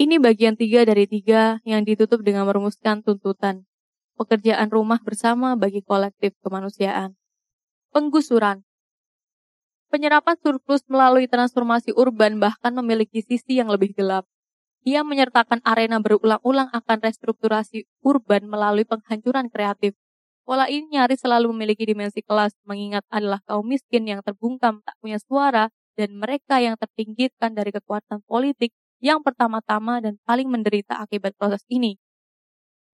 [0.00, 3.68] Ini bagian tiga dari tiga yang ditutup dengan merumuskan tuntutan.
[4.16, 7.12] Pekerjaan rumah bersama bagi kolektif kemanusiaan.
[7.92, 8.64] Penggusuran.
[9.92, 14.24] Penyerapan surplus melalui transformasi urban bahkan memiliki sisi yang lebih gelap
[14.86, 19.98] Ia menyertakan arena berulang-ulang akan restrukturasi urban melalui penghancuran kreatif.
[20.46, 25.18] Pola ini nyaris selalu memiliki dimensi kelas, mengingat adalah kaum miskin yang terbungkam tak punya
[25.18, 28.70] suara dan mereka yang terpinggirkan dari kekuatan politik
[29.02, 31.98] yang pertama-tama dan paling menderita akibat proses ini.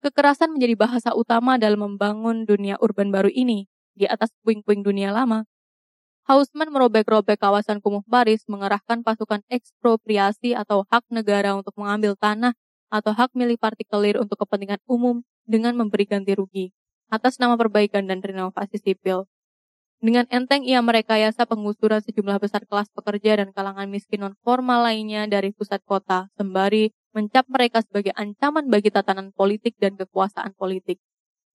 [0.00, 5.44] Kekerasan menjadi bahasa utama dalam membangun dunia urban baru ini, di atas puing-puing dunia lama.
[6.22, 12.54] Hausman merobek-robek kawasan kumuh Paris, mengerahkan pasukan ekspropriasi atau hak negara untuk mengambil tanah
[12.94, 16.70] atau hak milik partikelir untuk kepentingan umum dengan memberi ganti rugi
[17.12, 19.26] atas nama perbaikan dan renovasi sipil.
[20.02, 25.30] Dengan enteng ia merekayasa penggusuran sejumlah besar kelas pekerja dan kalangan miskin non formal lainnya
[25.30, 30.98] dari pusat kota, sembari mencap mereka sebagai ancaman bagi tatanan politik dan kekuasaan politik.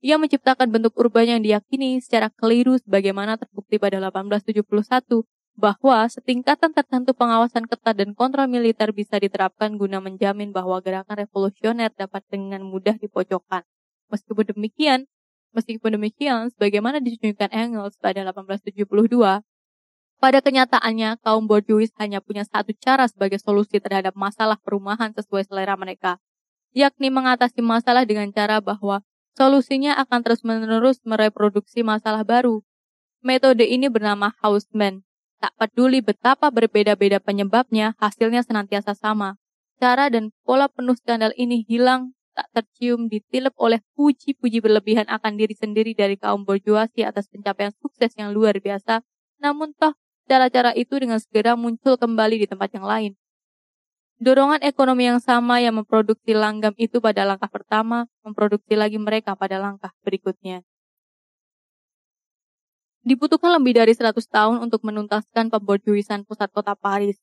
[0.06, 5.26] Ia menciptakan bentuk urban yang diyakini secara keliru sebagaimana terbukti pada 1871
[5.58, 11.90] bahwa setingkatan tertentu pengawasan ketat dan kontrol militer bisa diterapkan guna menjamin bahwa gerakan revolusioner
[11.98, 13.66] dapat dengan mudah dipojokkan.
[14.14, 15.10] Meskipun demikian,
[15.58, 19.42] meskipun demikian, sebagaimana ditunjukkan Engels pada 1872,
[20.22, 25.74] pada kenyataannya, kaum borjuis hanya punya satu cara sebagai solusi terhadap masalah perumahan sesuai selera
[25.74, 26.22] mereka,
[26.78, 29.02] yakni mengatasi masalah dengan cara bahwa
[29.38, 32.66] Solusinya akan terus-menerus mereproduksi masalah baru.
[33.22, 35.06] Metode ini bernama Hausman.
[35.38, 39.38] Tak peduli betapa berbeda-beda penyebabnya, hasilnya senantiasa sama.
[39.78, 45.54] Cara dan pola penuh skandal ini hilang, tak tercium, ditilep oleh puji-puji berlebihan akan diri
[45.54, 49.06] sendiri dari kaum borjuasi atas pencapaian sukses yang luar biasa,
[49.38, 49.94] namun toh
[50.26, 53.14] cara-cara itu dengan segera muncul kembali di tempat yang lain.
[54.18, 59.62] Dorongan ekonomi yang sama yang memproduksi langgam itu pada langkah pertama, memproduksi lagi mereka pada
[59.62, 60.66] langkah berikutnya.
[63.06, 67.22] Dibutuhkan lebih dari 100 tahun untuk menuntaskan pemborjuisan pusat kota Paris.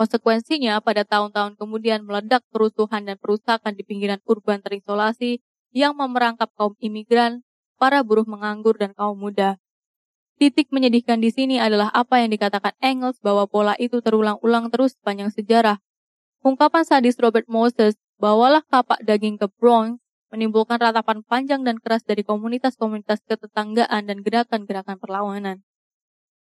[0.00, 5.44] Konsekuensinya, pada tahun-tahun kemudian meledak kerusuhan dan perusakan di pinggiran urban terisolasi
[5.76, 7.44] yang memerangkap kaum imigran,
[7.76, 9.60] para buruh menganggur, dan kaum muda.
[10.40, 15.30] Titik menyedihkan di sini adalah apa yang dikatakan Engels bahwa pola itu terulang-ulang terus sepanjang
[15.30, 15.78] sejarah
[16.44, 19.96] Ungkapan sadis Robert Moses, bawalah kapak daging ke Bronx,
[20.28, 25.64] menimbulkan ratapan panjang dan keras dari komunitas-komunitas ketetanggaan dan gerakan-gerakan perlawanan.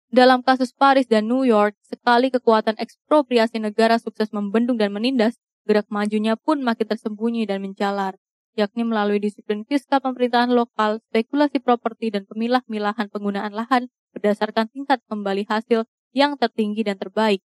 [0.08, 5.36] Dalam kasus Paris dan New York, sekali kekuatan ekspropriasi negara sukses membendung dan menindas,
[5.68, 8.16] gerak majunya pun makin tersembunyi dan menjalar,
[8.56, 15.44] yakni melalui disiplin fiskal pemerintahan lokal, spekulasi properti, dan pemilah-milahan penggunaan lahan berdasarkan tingkat kembali
[15.44, 15.84] hasil
[16.16, 17.44] yang tertinggi dan terbaik.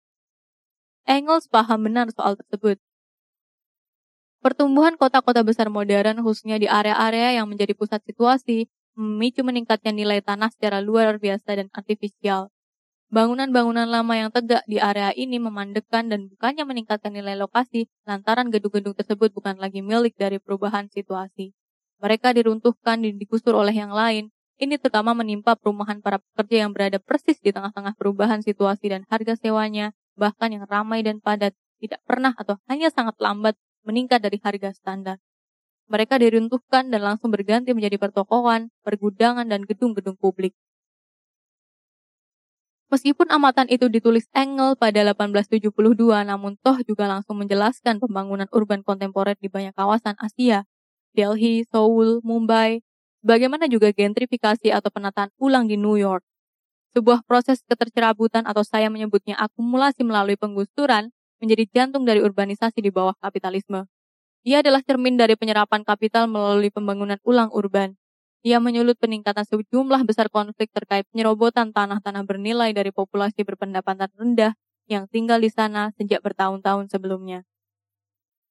[1.06, 2.82] Engels paham benar soal tersebut.
[4.42, 8.66] Pertumbuhan kota-kota besar modern khususnya di area-area yang menjadi pusat situasi
[8.98, 12.50] memicu meningkatnya nilai tanah secara luar biasa dan artifisial.
[13.14, 18.98] Bangunan-bangunan lama yang tegak di area ini memandekkan dan bukannya meningkatkan nilai lokasi lantaran gedung-gedung
[18.98, 21.54] tersebut bukan lagi milik dari perubahan situasi.
[22.02, 24.34] Mereka diruntuhkan dan digusur oleh yang lain.
[24.58, 29.38] Ini terutama menimpa perumahan para pekerja yang berada persis di tengah-tengah perubahan situasi dan harga
[29.38, 34.74] sewanya bahkan yang ramai dan padat, tidak pernah atau hanya sangat lambat meningkat dari harga
[34.74, 35.18] standar.
[35.86, 40.58] Mereka diruntuhkan dan langsung berganti menjadi pertokohan, pergudangan, dan gedung-gedung publik.
[42.90, 45.74] Meskipun amatan itu ditulis Engel pada 1872,
[46.26, 50.66] namun toh juga langsung menjelaskan pembangunan urban kontemporer di banyak kawasan Asia,
[51.14, 52.86] Delhi, Seoul, Mumbai,
[53.26, 56.22] bagaimana juga gentrifikasi atau penataan ulang di New York.
[56.96, 61.12] Sebuah proses ketercerabutan atau saya menyebutnya akumulasi melalui penggusuran
[61.44, 63.84] menjadi jantung dari urbanisasi di bawah kapitalisme.
[64.48, 68.00] Ia adalah cermin dari penyerapan kapital melalui pembangunan ulang urban.
[68.48, 74.56] Ia menyulut peningkatan sejumlah besar konflik terkait penyerobotan tanah-tanah bernilai dari populasi berpendapatan rendah
[74.88, 77.44] yang tinggal di sana sejak bertahun-tahun sebelumnya.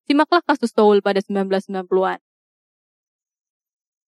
[0.05, 2.21] Simaklah kasus Seoul pada 1990-an.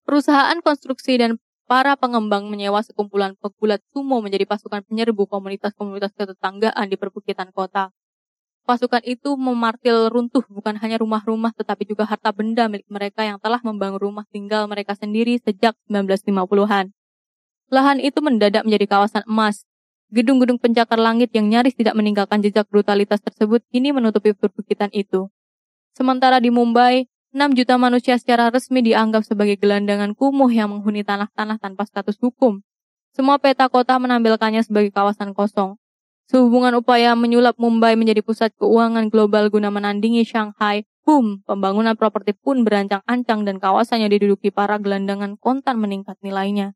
[0.04, 6.94] Perusahaan konstruksi dan Para pengembang menyewa sekumpulan pegulat sumo menjadi pasukan penyerbu komunitas-komunitas ketetanggaan di
[6.94, 7.90] perbukitan kota.
[8.62, 13.58] Pasukan itu memartil runtuh bukan hanya rumah-rumah tetapi juga harta benda milik mereka yang telah
[13.66, 16.94] membangun rumah tinggal mereka sendiri sejak 1950-an.
[17.74, 19.66] Lahan itu mendadak menjadi kawasan emas.
[20.14, 25.26] Gedung-gedung pencakar langit yang nyaris tidak meninggalkan jejak brutalitas tersebut kini menutupi perbukitan itu.
[25.98, 31.60] Sementara di Mumbai, 6 juta manusia secara resmi dianggap sebagai gelandangan kumuh yang menghuni tanah-tanah
[31.60, 32.64] tanpa status hukum.
[33.12, 35.76] Semua peta kota menampilkannya sebagai kawasan kosong.
[36.32, 42.64] Sehubungan upaya menyulap Mumbai menjadi pusat keuangan global guna menandingi Shanghai, boom, pembangunan properti pun
[42.64, 46.72] berancang-ancang dan kawasan yang diduduki para gelandangan kontan meningkat nilainya.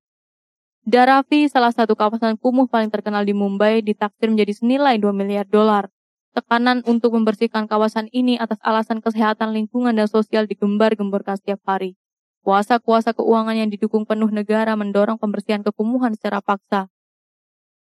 [0.85, 5.88] Dharavi, salah satu kawasan kumuh paling terkenal di Mumbai, ditaksir menjadi senilai 2 miliar dolar.
[6.31, 11.99] Tekanan untuk membersihkan kawasan ini atas alasan kesehatan lingkungan dan sosial digembar-gemborkan setiap hari.
[12.47, 16.87] Kuasa-kuasa keuangan yang didukung penuh negara mendorong pembersihan kekumuhan secara paksa.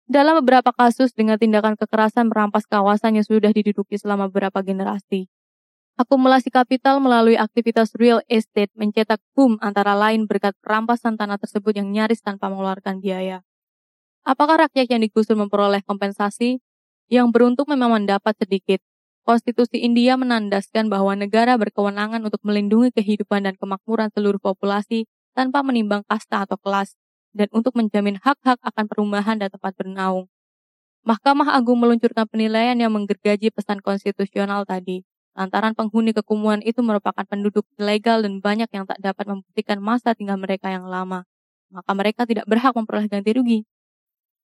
[0.03, 5.32] Dalam beberapa kasus dengan tindakan kekerasan merampas kawasan yang sudah diduduki selama beberapa generasi.
[5.95, 11.88] Akumulasi kapital melalui aktivitas real estate mencetak boom antara lain berkat perampasan tanah tersebut yang
[11.93, 13.45] nyaris tanpa mengeluarkan biaya.
[14.27, 16.60] Apakah rakyat yang digusur memperoleh kompensasi?
[17.13, 18.82] Yang beruntung memang mendapat sedikit.
[19.21, 25.06] Konstitusi India menandaskan bahwa negara berkewenangan untuk melindungi kehidupan dan kemakmuran seluruh populasi
[25.38, 26.97] tanpa menimbang kasta atau kelas,
[27.38, 30.26] dan untuk menjamin hak-hak akan perumahan dan tempat bernaung.
[31.06, 35.06] Mahkamah Agung meluncurkan penilaian yang menggergaji pesan konstitusional tadi,
[35.38, 40.41] lantaran penghuni kekumuhan itu merupakan penduduk ilegal dan banyak yang tak dapat membuktikan masa tinggal
[40.41, 41.30] mereka yang lama,
[41.69, 43.60] maka mereka tidak berhak memperoleh ganti rugi.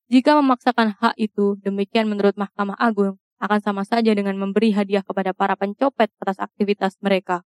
[0.10, 5.38] Jika memaksakan hak itu, demikian menurut Mahkamah Agung, akan sama saja dengan memberi hadiah kepada
[5.38, 7.46] para pencopet atas aktivitas mereka.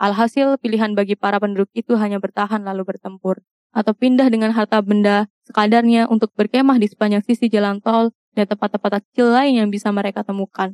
[0.00, 3.44] Alhasil, pilihan bagi para penduduk itu hanya bertahan lalu bertempur,
[3.76, 9.04] atau pindah dengan harta benda sekadarnya untuk berkemah di sepanjang sisi jalan tol dan tempat-tempat
[9.12, 10.72] kecil lain yang bisa mereka temukan.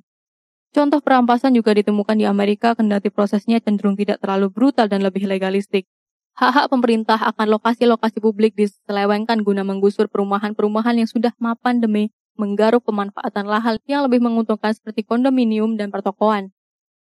[0.70, 5.90] Contoh perampasan juga ditemukan di Amerika kendati prosesnya cenderung tidak terlalu brutal dan lebih legalistik.
[6.36, 13.48] Hak-hak pemerintah akan lokasi-lokasi publik diselewengkan guna menggusur perumahan-perumahan yang sudah mapan demi menggaruk pemanfaatan
[13.48, 16.52] lahan yang lebih menguntungkan seperti kondominium dan pertokoan.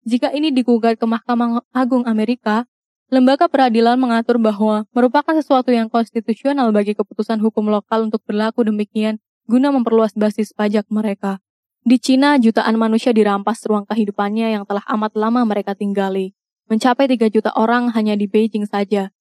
[0.02, 2.66] Jika ini digugat ke Mahkamah Agung Amerika,
[3.14, 9.22] lembaga peradilan mengatur bahwa merupakan sesuatu yang konstitusional bagi keputusan hukum lokal untuk berlaku demikian
[9.46, 11.38] guna memperluas basis pajak mereka.
[11.86, 16.34] Di Cina, jutaan manusia dirampas ruang kehidupannya yang telah amat lama mereka tinggali.
[16.66, 19.14] Mencapai 3 juta orang hanya di Beijing saja.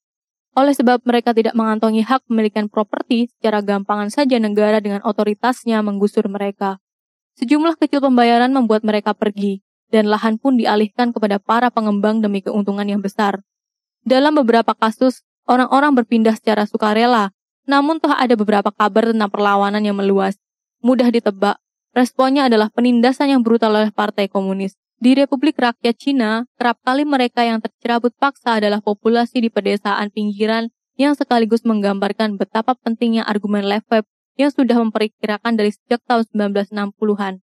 [0.59, 6.27] Oleh sebab mereka tidak mengantongi hak pemilikan properti, secara gampangan saja negara dengan otoritasnya menggusur
[6.27, 6.83] mereka.
[7.39, 9.63] Sejumlah kecil pembayaran membuat mereka pergi,
[9.95, 13.39] dan lahan pun dialihkan kepada para pengembang demi keuntungan yang besar.
[14.03, 17.31] Dalam beberapa kasus, orang-orang berpindah secara sukarela,
[17.63, 20.43] namun telah ada beberapa kabar tentang perlawanan yang meluas.
[20.83, 21.63] Mudah ditebak,
[21.95, 24.75] responnya adalah penindasan yang brutal oleh Partai Komunis.
[24.99, 30.75] Di Republik Rakyat Cina, kerap kali mereka yang tercerabut paksa adalah populasi di pedesaan pinggiran
[30.99, 37.39] yang sekaligus menggambarkan betapa pentingnya argumen Lefebvre yang sudah memperkirakan dari sejak tahun 1960-an.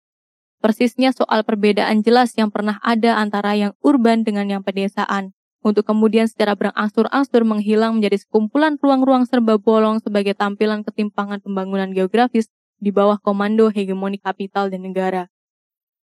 [0.64, 6.32] Persisnya soal perbedaan jelas yang pernah ada antara yang urban dengan yang pedesaan, untuk kemudian
[6.32, 12.48] secara berangsur-angsur menghilang menjadi sekumpulan ruang-ruang serba bolong sebagai tampilan ketimpangan pembangunan geografis
[12.80, 15.28] di bawah komando hegemoni kapital dan negara.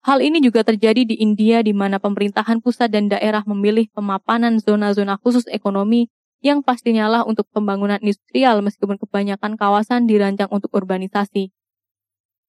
[0.03, 5.15] Hal ini juga terjadi di India di mana pemerintahan pusat dan daerah memilih pemapanan zona-zona
[5.15, 6.11] khusus ekonomi
[6.43, 11.55] yang pastinya lah untuk pembangunan industrial meskipun kebanyakan kawasan dirancang untuk urbanisasi.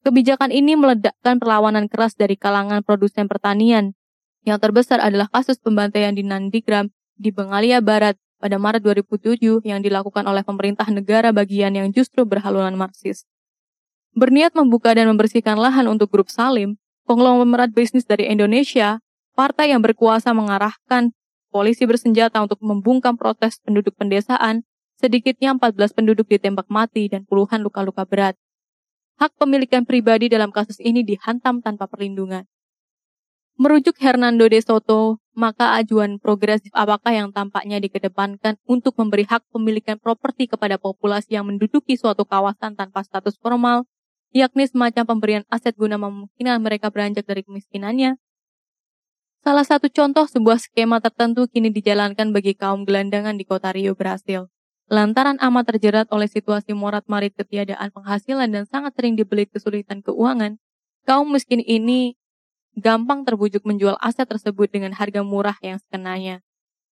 [0.02, 3.94] Kebijakan ini meledakkan perlawanan keras dari kalangan produsen pertanian.
[4.42, 10.26] Yang terbesar adalah kasus pembantaian di Nandigram di Bengalia Barat pada Maret 2007 yang dilakukan
[10.26, 13.24] oleh pemerintah negara bagian yang justru berhaluan Marxis.
[14.12, 19.00] Berniat membuka dan membersihkan lahan untuk grup Salim, konglomerat bisnis dari Indonesia,
[19.36, 21.12] partai yang berkuasa mengarahkan
[21.54, 24.66] polisi bersenjata untuk membungkam protes penduduk pendesaan,
[24.98, 28.34] sedikitnya 14 penduduk ditembak mati dan puluhan luka-luka berat.
[29.14, 32.50] Hak pemilikan pribadi dalam kasus ini dihantam tanpa perlindungan.
[33.54, 39.94] Merujuk Hernando de Soto, maka ajuan progresif apakah yang tampaknya dikedepankan untuk memberi hak pemilikan
[40.02, 43.86] properti kepada populasi yang menduduki suatu kawasan tanpa status formal
[44.34, 48.18] yakni semacam pemberian aset guna memungkinkan mereka beranjak dari kemiskinannya.
[49.46, 54.50] Salah satu contoh sebuah skema tertentu kini dijalankan bagi kaum gelandangan di kota Rio, Brasil.
[54.90, 60.60] Lantaran amat terjerat oleh situasi morat-marit ketiadaan penghasilan dan sangat sering dibelit kesulitan keuangan,
[61.08, 62.16] kaum miskin ini
[62.74, 66.40] gampang terbujuk menjual aset tersebut dengan harga murah yang sekenanya.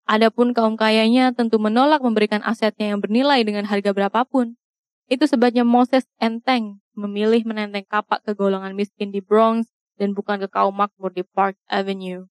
[0.04, 4.60] Adapun kaum kayanya tentu menolak memberikan asetnya yang bernilai dengan harga berapapun.
[5.08, 10.48] Itu sebabnya Moses enteng memilih menenteng kapak ke golongan miskin di Bronx dan bukan ke
[10.48, 12.28] kaum makmur di Park Avenue.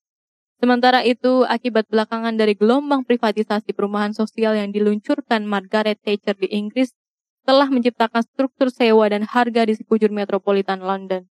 [0.62, 6.94] Sementara itu, akibat belakangan dari gelombang privatisasi perumahan sosial yang diluncurkan Margaret Thatcher di Inggris,
[7.42, 11.26] telah menciptakan struktur sewa dan harga di sekujur metropolitan London.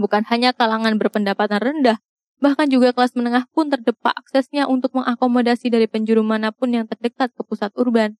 [0.00, 2.00] Bukan hanya kalangan berpendapatan rendah,
[2.40, 7.36] bahkan juga kelas menengah pun terdepak aksesnya untuk mengakomodasi dari penjuru mana pun yang terdekat
[7.36, 8.16] ke pusat urban.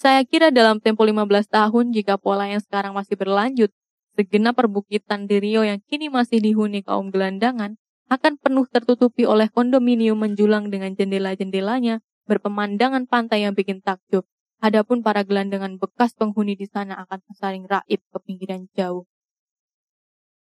[0.00, 3.68] Saya kira dalam tempo 15 tahun jika pola yang sekarang masih berlanjut,
[4.16, 7.76] segenap perbukitan di Rio yang kini masih dihuni kaum gelandangan
[8.08, 14.24] akan penuh tertutupi oleh kondominium menjulang dengan jendela-jendelanya berpemandangan pantai yang bikin takjub.
[14.64, 19.04] Adapun para gelandangan bekas penghuni di sana akan tersaring raib ke pinggiran jauh.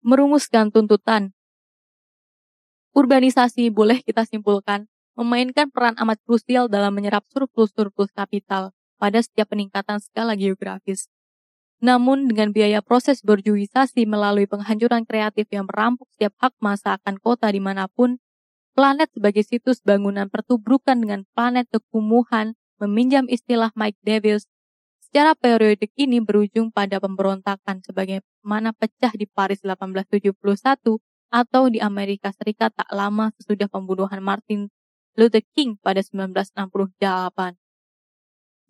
[0.01, 1.37] Merumuskan tuntutan
[2.97, 4.89] Urbanisasi boleh kita simpulkan
[5.21, 8.73] memainkan peran amat krusial dalam menyerap surplus-surplus kapital
[9.05, 11.13] pada setiap peningkatan skala geografis.
[11.85, 17.53] Namun dengan biaya proses berjuisasi melalui penghancuran kreatif yang merampok setiap hak masa akan kota
[17.53, 18.17] di mana pun,
[18.73, 24.49] planet sebagai situs bangunan pertubrukan dengan planet kekumuhan meminjam istilah Mike Davis,
[25.05, 30.33] secara periodik ini berujung pada pemberontakan sebagaimana pecah di Paris 1871
[31.29, 34.73] atau di Amerika Serikat tak lama sesudah pembunuhan Martin
[35.21, 37.64] Luther King pada 1968.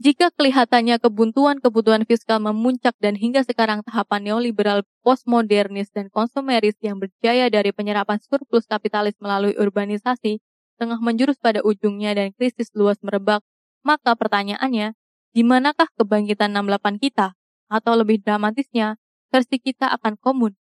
[0.05, 7.01] Jika kelihatannya kebuntuan kebutuhan fiskal memuncak dan hingga sekarang tahapan neoliberal postmodernis dan konsumeris yang
[7.01, 10.45] berjaya dari penyerapan surplus kapitalis melalui urbanisasi
[10.77, 13.41] tengah menjurus pada ujungnya dan krisis luas merebak,
[13.81, 14.93] maka pertanyaannya,
[15.33, 17.33] di manakah kebangkitan 68 kita?
[17.73, 19.01] Atau lebih dramatisnya,
[19.33, 20.53] versi kita akan komun.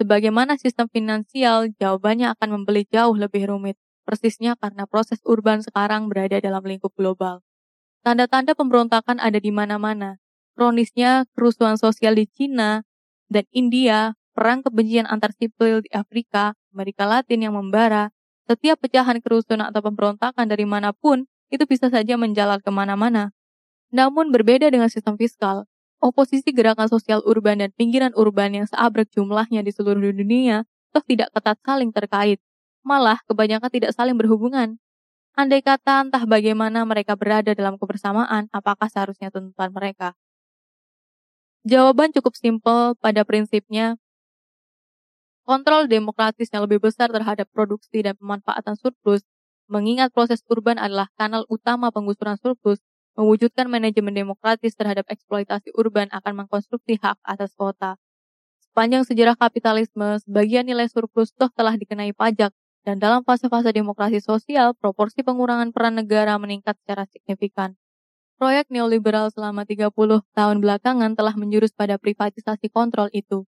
[0.00, 3.76] Sebagaimana sistem finansial, jawabannya akan membeli jauh lebih rumit
[4.08, 7.44] persisnya karena proses urban sekarang berada dalam lingkup global.
[8.00, 10.16] Tanda-tanda pemberontakan ada di mana-mana.
[10.56, 12.80] Kronisnya kerusuhan sosial di Cina
[13.28, 18.08] dan India, perang kebencian antar sipil di Afrika, Amerika Latin yang membara,
[18.48, 23.36] setiap pecahan kerusuhan atau pemberontakan dari mana pun itu bisa saja menjalar ke mana-mana.
[23.92, 25.68] Namun berbeda dengan sistem fiskal,
[26.00, 31.30] oposisi gerakan sosial urban dan pinggiran urban yang seabrek jumlahnya di seluruh dunia toh tidak
[31.30, 32.42] ketat saling terkait
[32.80, 34.80] malah kebanyakan tidak saling berhubungan.
[35.38, 40.14] Andai kata entah bagaimana mereka berada dalam kebersamaan, apakah seharusnya tuntutan mereka?
[41.64, 43.96] Jawaban cukup simpel pada prinsipnya,
[45.44, 49.22] kontrol demokratis yang lebih besar terhadap produksi dan pemanfaatan surplus,
[49.68, 52.80] mengingat proses urban adalah kanal utama penggusuran surplus,
[53.18, 57.98] mewujudkan manajemen demokratis terhadap eksploitasi urban akan mengkonstruksi hak atas kota.
[58.70, 62.52] Sepanjang sejarah kapitalisme, sebagian nilai surplus toh telah dikenai pajak,
[62.84, 67.76] dan dalam fase-fase demokrasi sosial, proporsi pengurangan peran negara meningkat secara signifikan.
[68.40, 69.92] Proyek neoliberal selama 30
[70.32, 73.44] tahun belakangan telah menjurus pada privatisasi kontrol itu.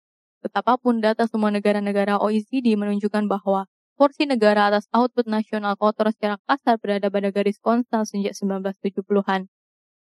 [0.47, 3.67] Betapapun data semua negara-negara OECD menunjukkan bahwa
[3.99, 9.51] porsi negara atas output nasional kotor secara kasar berada pada garis konstan sejak 1970-an.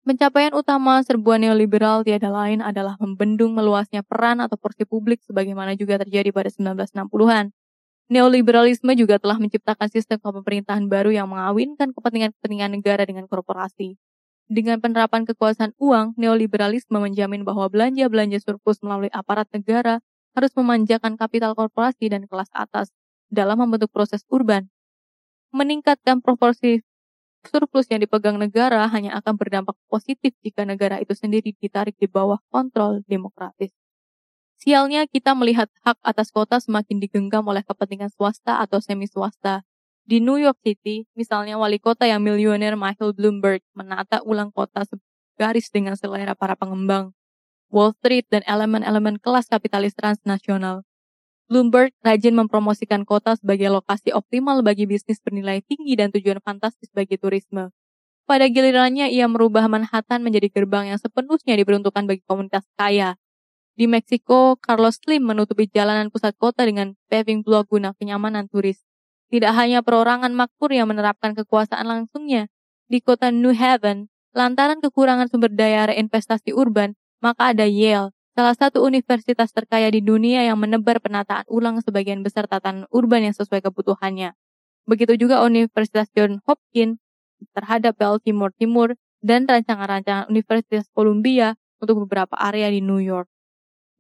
[0.03, 6.01] Pencapaian utama serbuan neoliberal tiada lain adalah membendung meluasnya peran atau porsi publik sebagaimana juga
[6.01, 7.55] terjadi pada 1960-an.
[8.11, 13.97] Neoliberalisme juga telah menciptakan sistem pemerintahan baru yang mengawinkan kepentingan-kepentingan negara dengan korporasi.
[14.51, 20.03] Dengan penerapan kekuasaan uang, neoliberalisme menjamin bahwa belanja-belanja surplus melalui aparat negara
[20.37, 22.93] harus memanjakan kapital korporasi dan kelas atas
[23.33, 24.69] dalam membentuk proses urban.
[25.53, 26.85] Meningkatkan proporsi
[27.47, 32.41] surplus yang dipegang negara hanya akan berdampak positif jika negara itu sendiri ditarik di bawah
[32.53, 33.73] kontrol demokratis.
[34.63, 39.67] Sialnya kita melihat hak atas kota semakin digenggam oleh kepentingan swasta atau semi swasta.
[40.07, 45.67] Di New York City, misalnya wali kota yang miliuner Michael Bloomberg menata ulang kota segaris
[45.67, 47.11] dengan selera para pengembang.
[47.75, 50.87] Wall Street dan elemen-elemen kelas kapitalis transnasional.
[51.51, 57.19] Bloomberg rajin mempromosikan kota sebagai lokasi optimal bagi bisnis bernilai tinggi dan tujuan fantastis bagi
[57.19, 57.75] turisme.
[58.31, 63.19] Pada gilirannya, ia merubah Manhattan menjadi gerbang yang sepenuhnya diperuntukkan bagi komunitas kaya,
[63.73, 68.85] di Meksiko, Carlos Slim menutupi jalanan pusat kota dengan paving block guna kenyamanan turis.
[69.33, 72.53] Tidak hanya perorangan makmur yang menerapkan kekuasaan langsungnya.
[72.93, 78.85] Di kota New Haven, lantaran kekurangan sumber daya reinvestasi urban, maka ada Yale, salah satu
[78.85, 84.37] universitas terkaya di dunia yang menebar penataan ulang sebagian besar tatanan urban yang sesuai kebutuhannya.
[84.85, 87.01] Begitu juga Universitas John Hopkins
[87.57, 93.32] terhadap Baltimore Timur dan rancangan-rancangan Universitas Columbia untuk beberapa area di New York.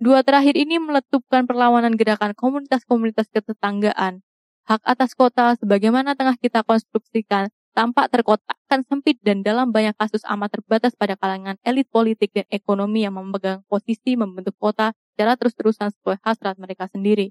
[0.02, 4.26] Dua terakhir ini meletupkan perlawanan gerakan komunitas-komunitas ketetanggaan.
[4.66, 10.58] Hak atas kota sebagaimana tengah kita konstruksikan tampak terkotakkan sempit dan dalam banyak kasus amat
[10.58, 16.18] terbatas pada kalangan elit politik dan ekonomi yang memegang posisi membentuk kota secara terus-terusan sesuai
[16.26, 17.30] hasrat mereka sendiri.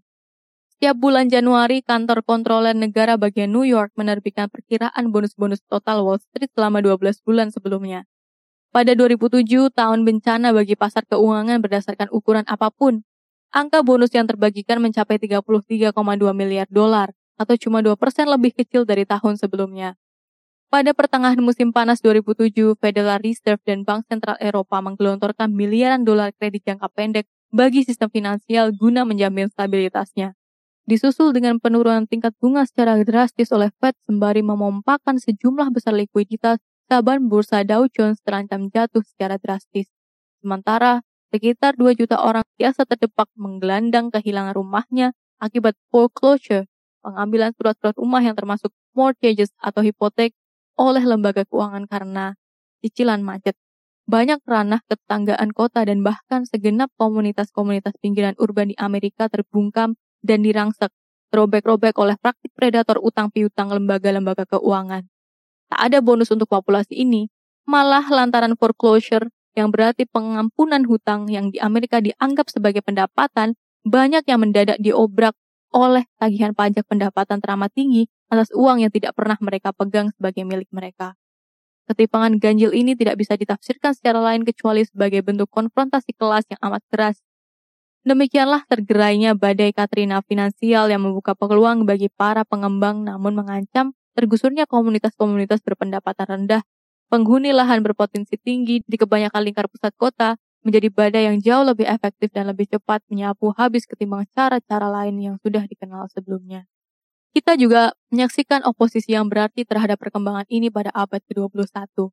[0.72, 6.48] Setiap bulan Januari, kantor kontroler negara bagian New York menerbitkan perkiraan bonus-bonus total Wall Street
[6.56, 8.08] selama 12 bulan sebelumnya.
[8.72, 13.04] Pada 2007, tahun bencana bagi pasar keuangan berdasarkan ukuran apa pun.
[13.52, 15.92] Angka bonus yang terbagikan mencapai 33,2
[16.32, 18.00] miliar dolar, atau cuma 2%
[18.32, 20.00] lebih kecil dari tahun sebelumnya.
[20.72, 26.64] Pada pertengahan musim panas 2007, Federal Reserve dan Bank Sentral Eropa menggelontorkan miliaran dolar kredit
[26.64, 30.40] jangka pendek bagi sistem finansial guna menjamin stabilitasnya.
[30.88, 37.32] Disusul dengan penurunan tingkat bunga secara drastis oleh Fed sembari memompakan sejumlah besar likuiditas saban
[37.32, 39.88] bursa Dow Jones terancam jatuh secara drastis.
[40.44, 41.00] Sementara,
[41.32, 46.68] sekitar 2 juta orang biasa terdepak menggelandang kehilangan rumahnya akibat foreclosure
[47.00, 50.36] pengambilan surat-surat rumah yang termasuk mortgages atau hipotek
[50.76, 52.36] oleh lembaga keuangan karena
[52.84, 53.56] cicilan macet.
[54.12, 60.92] Banyak ranah ketanggaan kota dan bahkan segenap komunitas-komunitas pinggiran urban di Amerika terbungkam dan dirangsek,
[61.32, 65.08] terobek-robek oleh praktik predator utang piutang lembaga-lembaga keuangan.
[65.72, 67.32] Tak ada bonus untuk populasi ini,
[67.64, 73.56] malah lantaran foreclosure yang berarti pengampunan hutang yang di Amerika dianggap sebagai pendapatan,
[73.88, 75.32] banyak yang mendadak diobrak
[75.72, 80.68] oleh tagihan pajak pendapatan teramat tinggi atas uang yang tidak pernah mereka pegang sebagai milik
[80.76, 81.16] mereka.
[81.88, 86.84] Ketimpangan ganjil ini tidak bisa ditafsirkan secara lain kecuali sebagai bentuk konfrontasi kelas yang amat
[86.92, 87.18] keras.
[88.04, 95.64] Demikianlah tergerainya badai Katrina finansial yang membuka peluang bagi para pengembang namun mengancam tergusurnya komunitas-komunitas
[95.64, 96.62] berpendapatan rendah,
[97.12, 102.30] penghuni lahan berpotensi tinggi di kebanyakan lingkar pusat kota, menjadi badai yang jauh lebih efektif
[102.30, 106.70] dan lebih cepat menyapu habis ketimbang cara-cara lain yang sudah dikenal sebelumnya.
[107.32, 112.12] Kita juga menyaksikan oposisi yang berarti terhadap perkembangan ini pada abad ke-21.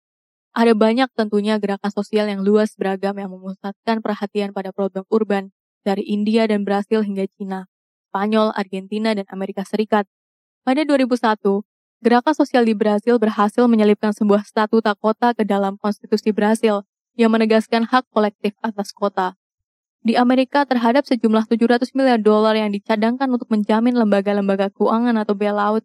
[0.54, 5.50] Ada banyak tentunya gerakan sosial yang luas beragam yang memusatkan perhatian pada problem urban
[5.82, 7.66] dari India dan Brasil hingga Cina,
[8.08, 10.06] Spanyol, Argentina, dan Amerika Serikat.
[10.62, 11.66] Pada 2001,
[11.98, 16.86] gerakan sosial di Brasil berhasil menyelipkan sebuah statuta kota ke dalam konstitusi Brasil
[17.18, 19.34] yang menegaskan hak kolektif atas kota
[20.02, 25.82] di Amerika terhadap sejumlah 700 miliar dolar yang dicadangkan untuk menjamin lembaga-lembaga keuangan atau bailout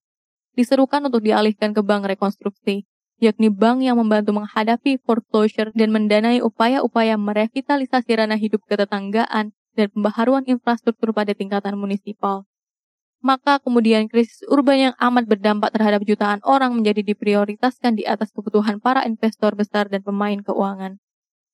[0.53, 2.85] diserukan untuk dialihkan ke bank rekonstruksi,
[3.17, 10.45] yakni bank yang membantu menghadapi foreclosure dan mendanai upaya-upaya merevitalisasi ranah hidup ketetanggaan dan pembaharuan
[10.45, 12.45] infrastruktur pada tingkatan munisipal.
[13.23, 18.83] Maka kemudian krisis urban yang amat berdampak terhadap jutaan orang menjadi diprioritaskan di atas kebutuhan
[18.83, 20.99] para investor besar dan pemain keuangan.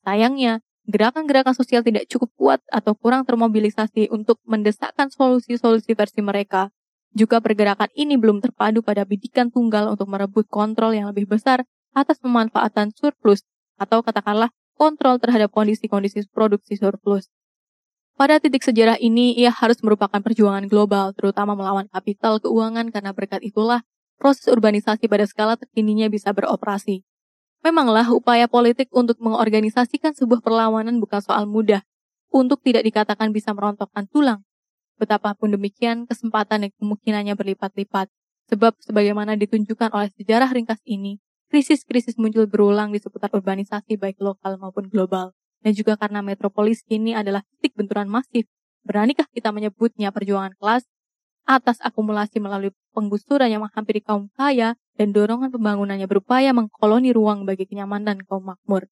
[0.02, 6.74] Sayangnya, gerakan-gerakan sosial tidak cukup kuat atau kurang termobilisasi untuk mendesakkan solusi-solusi versi mereka.
[7.14, 12.18] Juga pergerakan ini belum terpadu pada bidikan tunggal untuk merebut kontrol yang lebih besar atas
[12.18, 13.46] pemanfaatan surplus
[13.78, 17.30] atau katakanlah kontrol terhadap kondisi-kondisi produksi surplus.
[18.20, 23.40] Pada titik sejarah ini, ia harus merupakan perjuangan global, terutama melawan kapital keuangan karena berkat
[23.40, 23.80] itulah
[24.20, 27.08] proses urbanisasi pada skala terkininya bisa beroperasi.
[27.64, 31.80] Memanglah upaya politik untuk mengorganisasikan sebuah perlawanan bukan soal mudah,
[32.28, 34.44] untuk tidak dikatakan bisa merontokkan tulang.
[35.00, 38.12] Betapapun demikian, kesempatan dan kemungkinannya berlipat-lipat,
[38.52, 44.60] sebab sebagaimana ditunjukkan oleh sejarah ringkas ini, krisis-krisis muncul berulang di seputar urbanisasi baik lokal
[44.60, 45.39] maupun global.
[45.60, 48.48] Dan juga karena metropolis kini adalah titik benturan masif,
[48.88, 50.88] beranikah kita menyebutnya perjuangan kelas
[51.50, 57.66] atas akumulasi melalui penggusuran yang menghampiri kaum kaya dan dorongan pembangunannya berupaya mengkoloni ruang bagi
[57.66, 58.86] kenyamanan kaum makmur.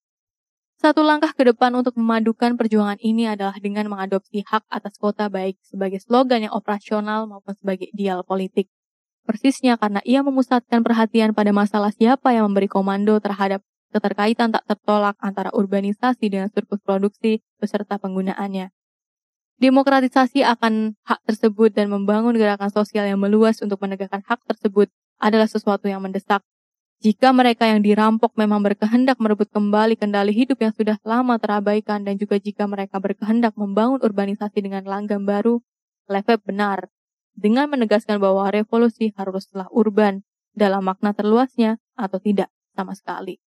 [0.78, 5.58] Satu langkah ke depan untuk memadukan perjuangan ini adalah dengan mengadopsi hak atas kota baik
[5.66, 8.70] sebagai slogan yang operasional maupun sebagai ideal politik.
[9.26, 15.16] Persisnya karena ia memusatkan perhatian pada masalah siapa yang memberi komando terhadap keterkaitan tak tertolak
[15.24, 18.72] antara urbanisasi dengan surplus produksi beserta penggunaannya.
[19.58, 25.50] Demokratisasi akan hak tersebut dan membangun gerakan sosial yang meluas untuk menegakkan hak tersebut adalah
[25.50, 26.46] sesuatu yang mendesak.
[27.02, 32.18] Jika mereka yang dirampok memang berkehendak merebut kembali kendali hidup yang sudah lama terabaikan dan
[32.18, 35.62] juga jika mereka berkehendak membangun urbanisasi dengan langgam baru,
[36.10, 36.80] Lefebvre benar
[37.38, 40.26] dengan menegaskan bahwa revolusi haruslah urban
[40.58, 43.38] dalam makna terluasnya atau tidak sama sekali.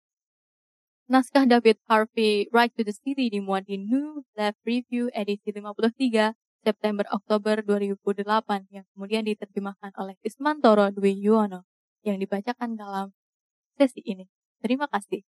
[1.11, 7.67] Naskah David Harvey Right to the City dimuat di New Left Review edisi 53 September-Oktober
[7.67, 7.99] 2008
[8.71, 11.67] yang kemudian diterjemahkan oleh Ismantoro Dwi Yuwono
[12.07, 13.11] yang dibacakan dalam
[13.75, 14.31] sesi ini.
[14.63, 15.27] Terima kasih.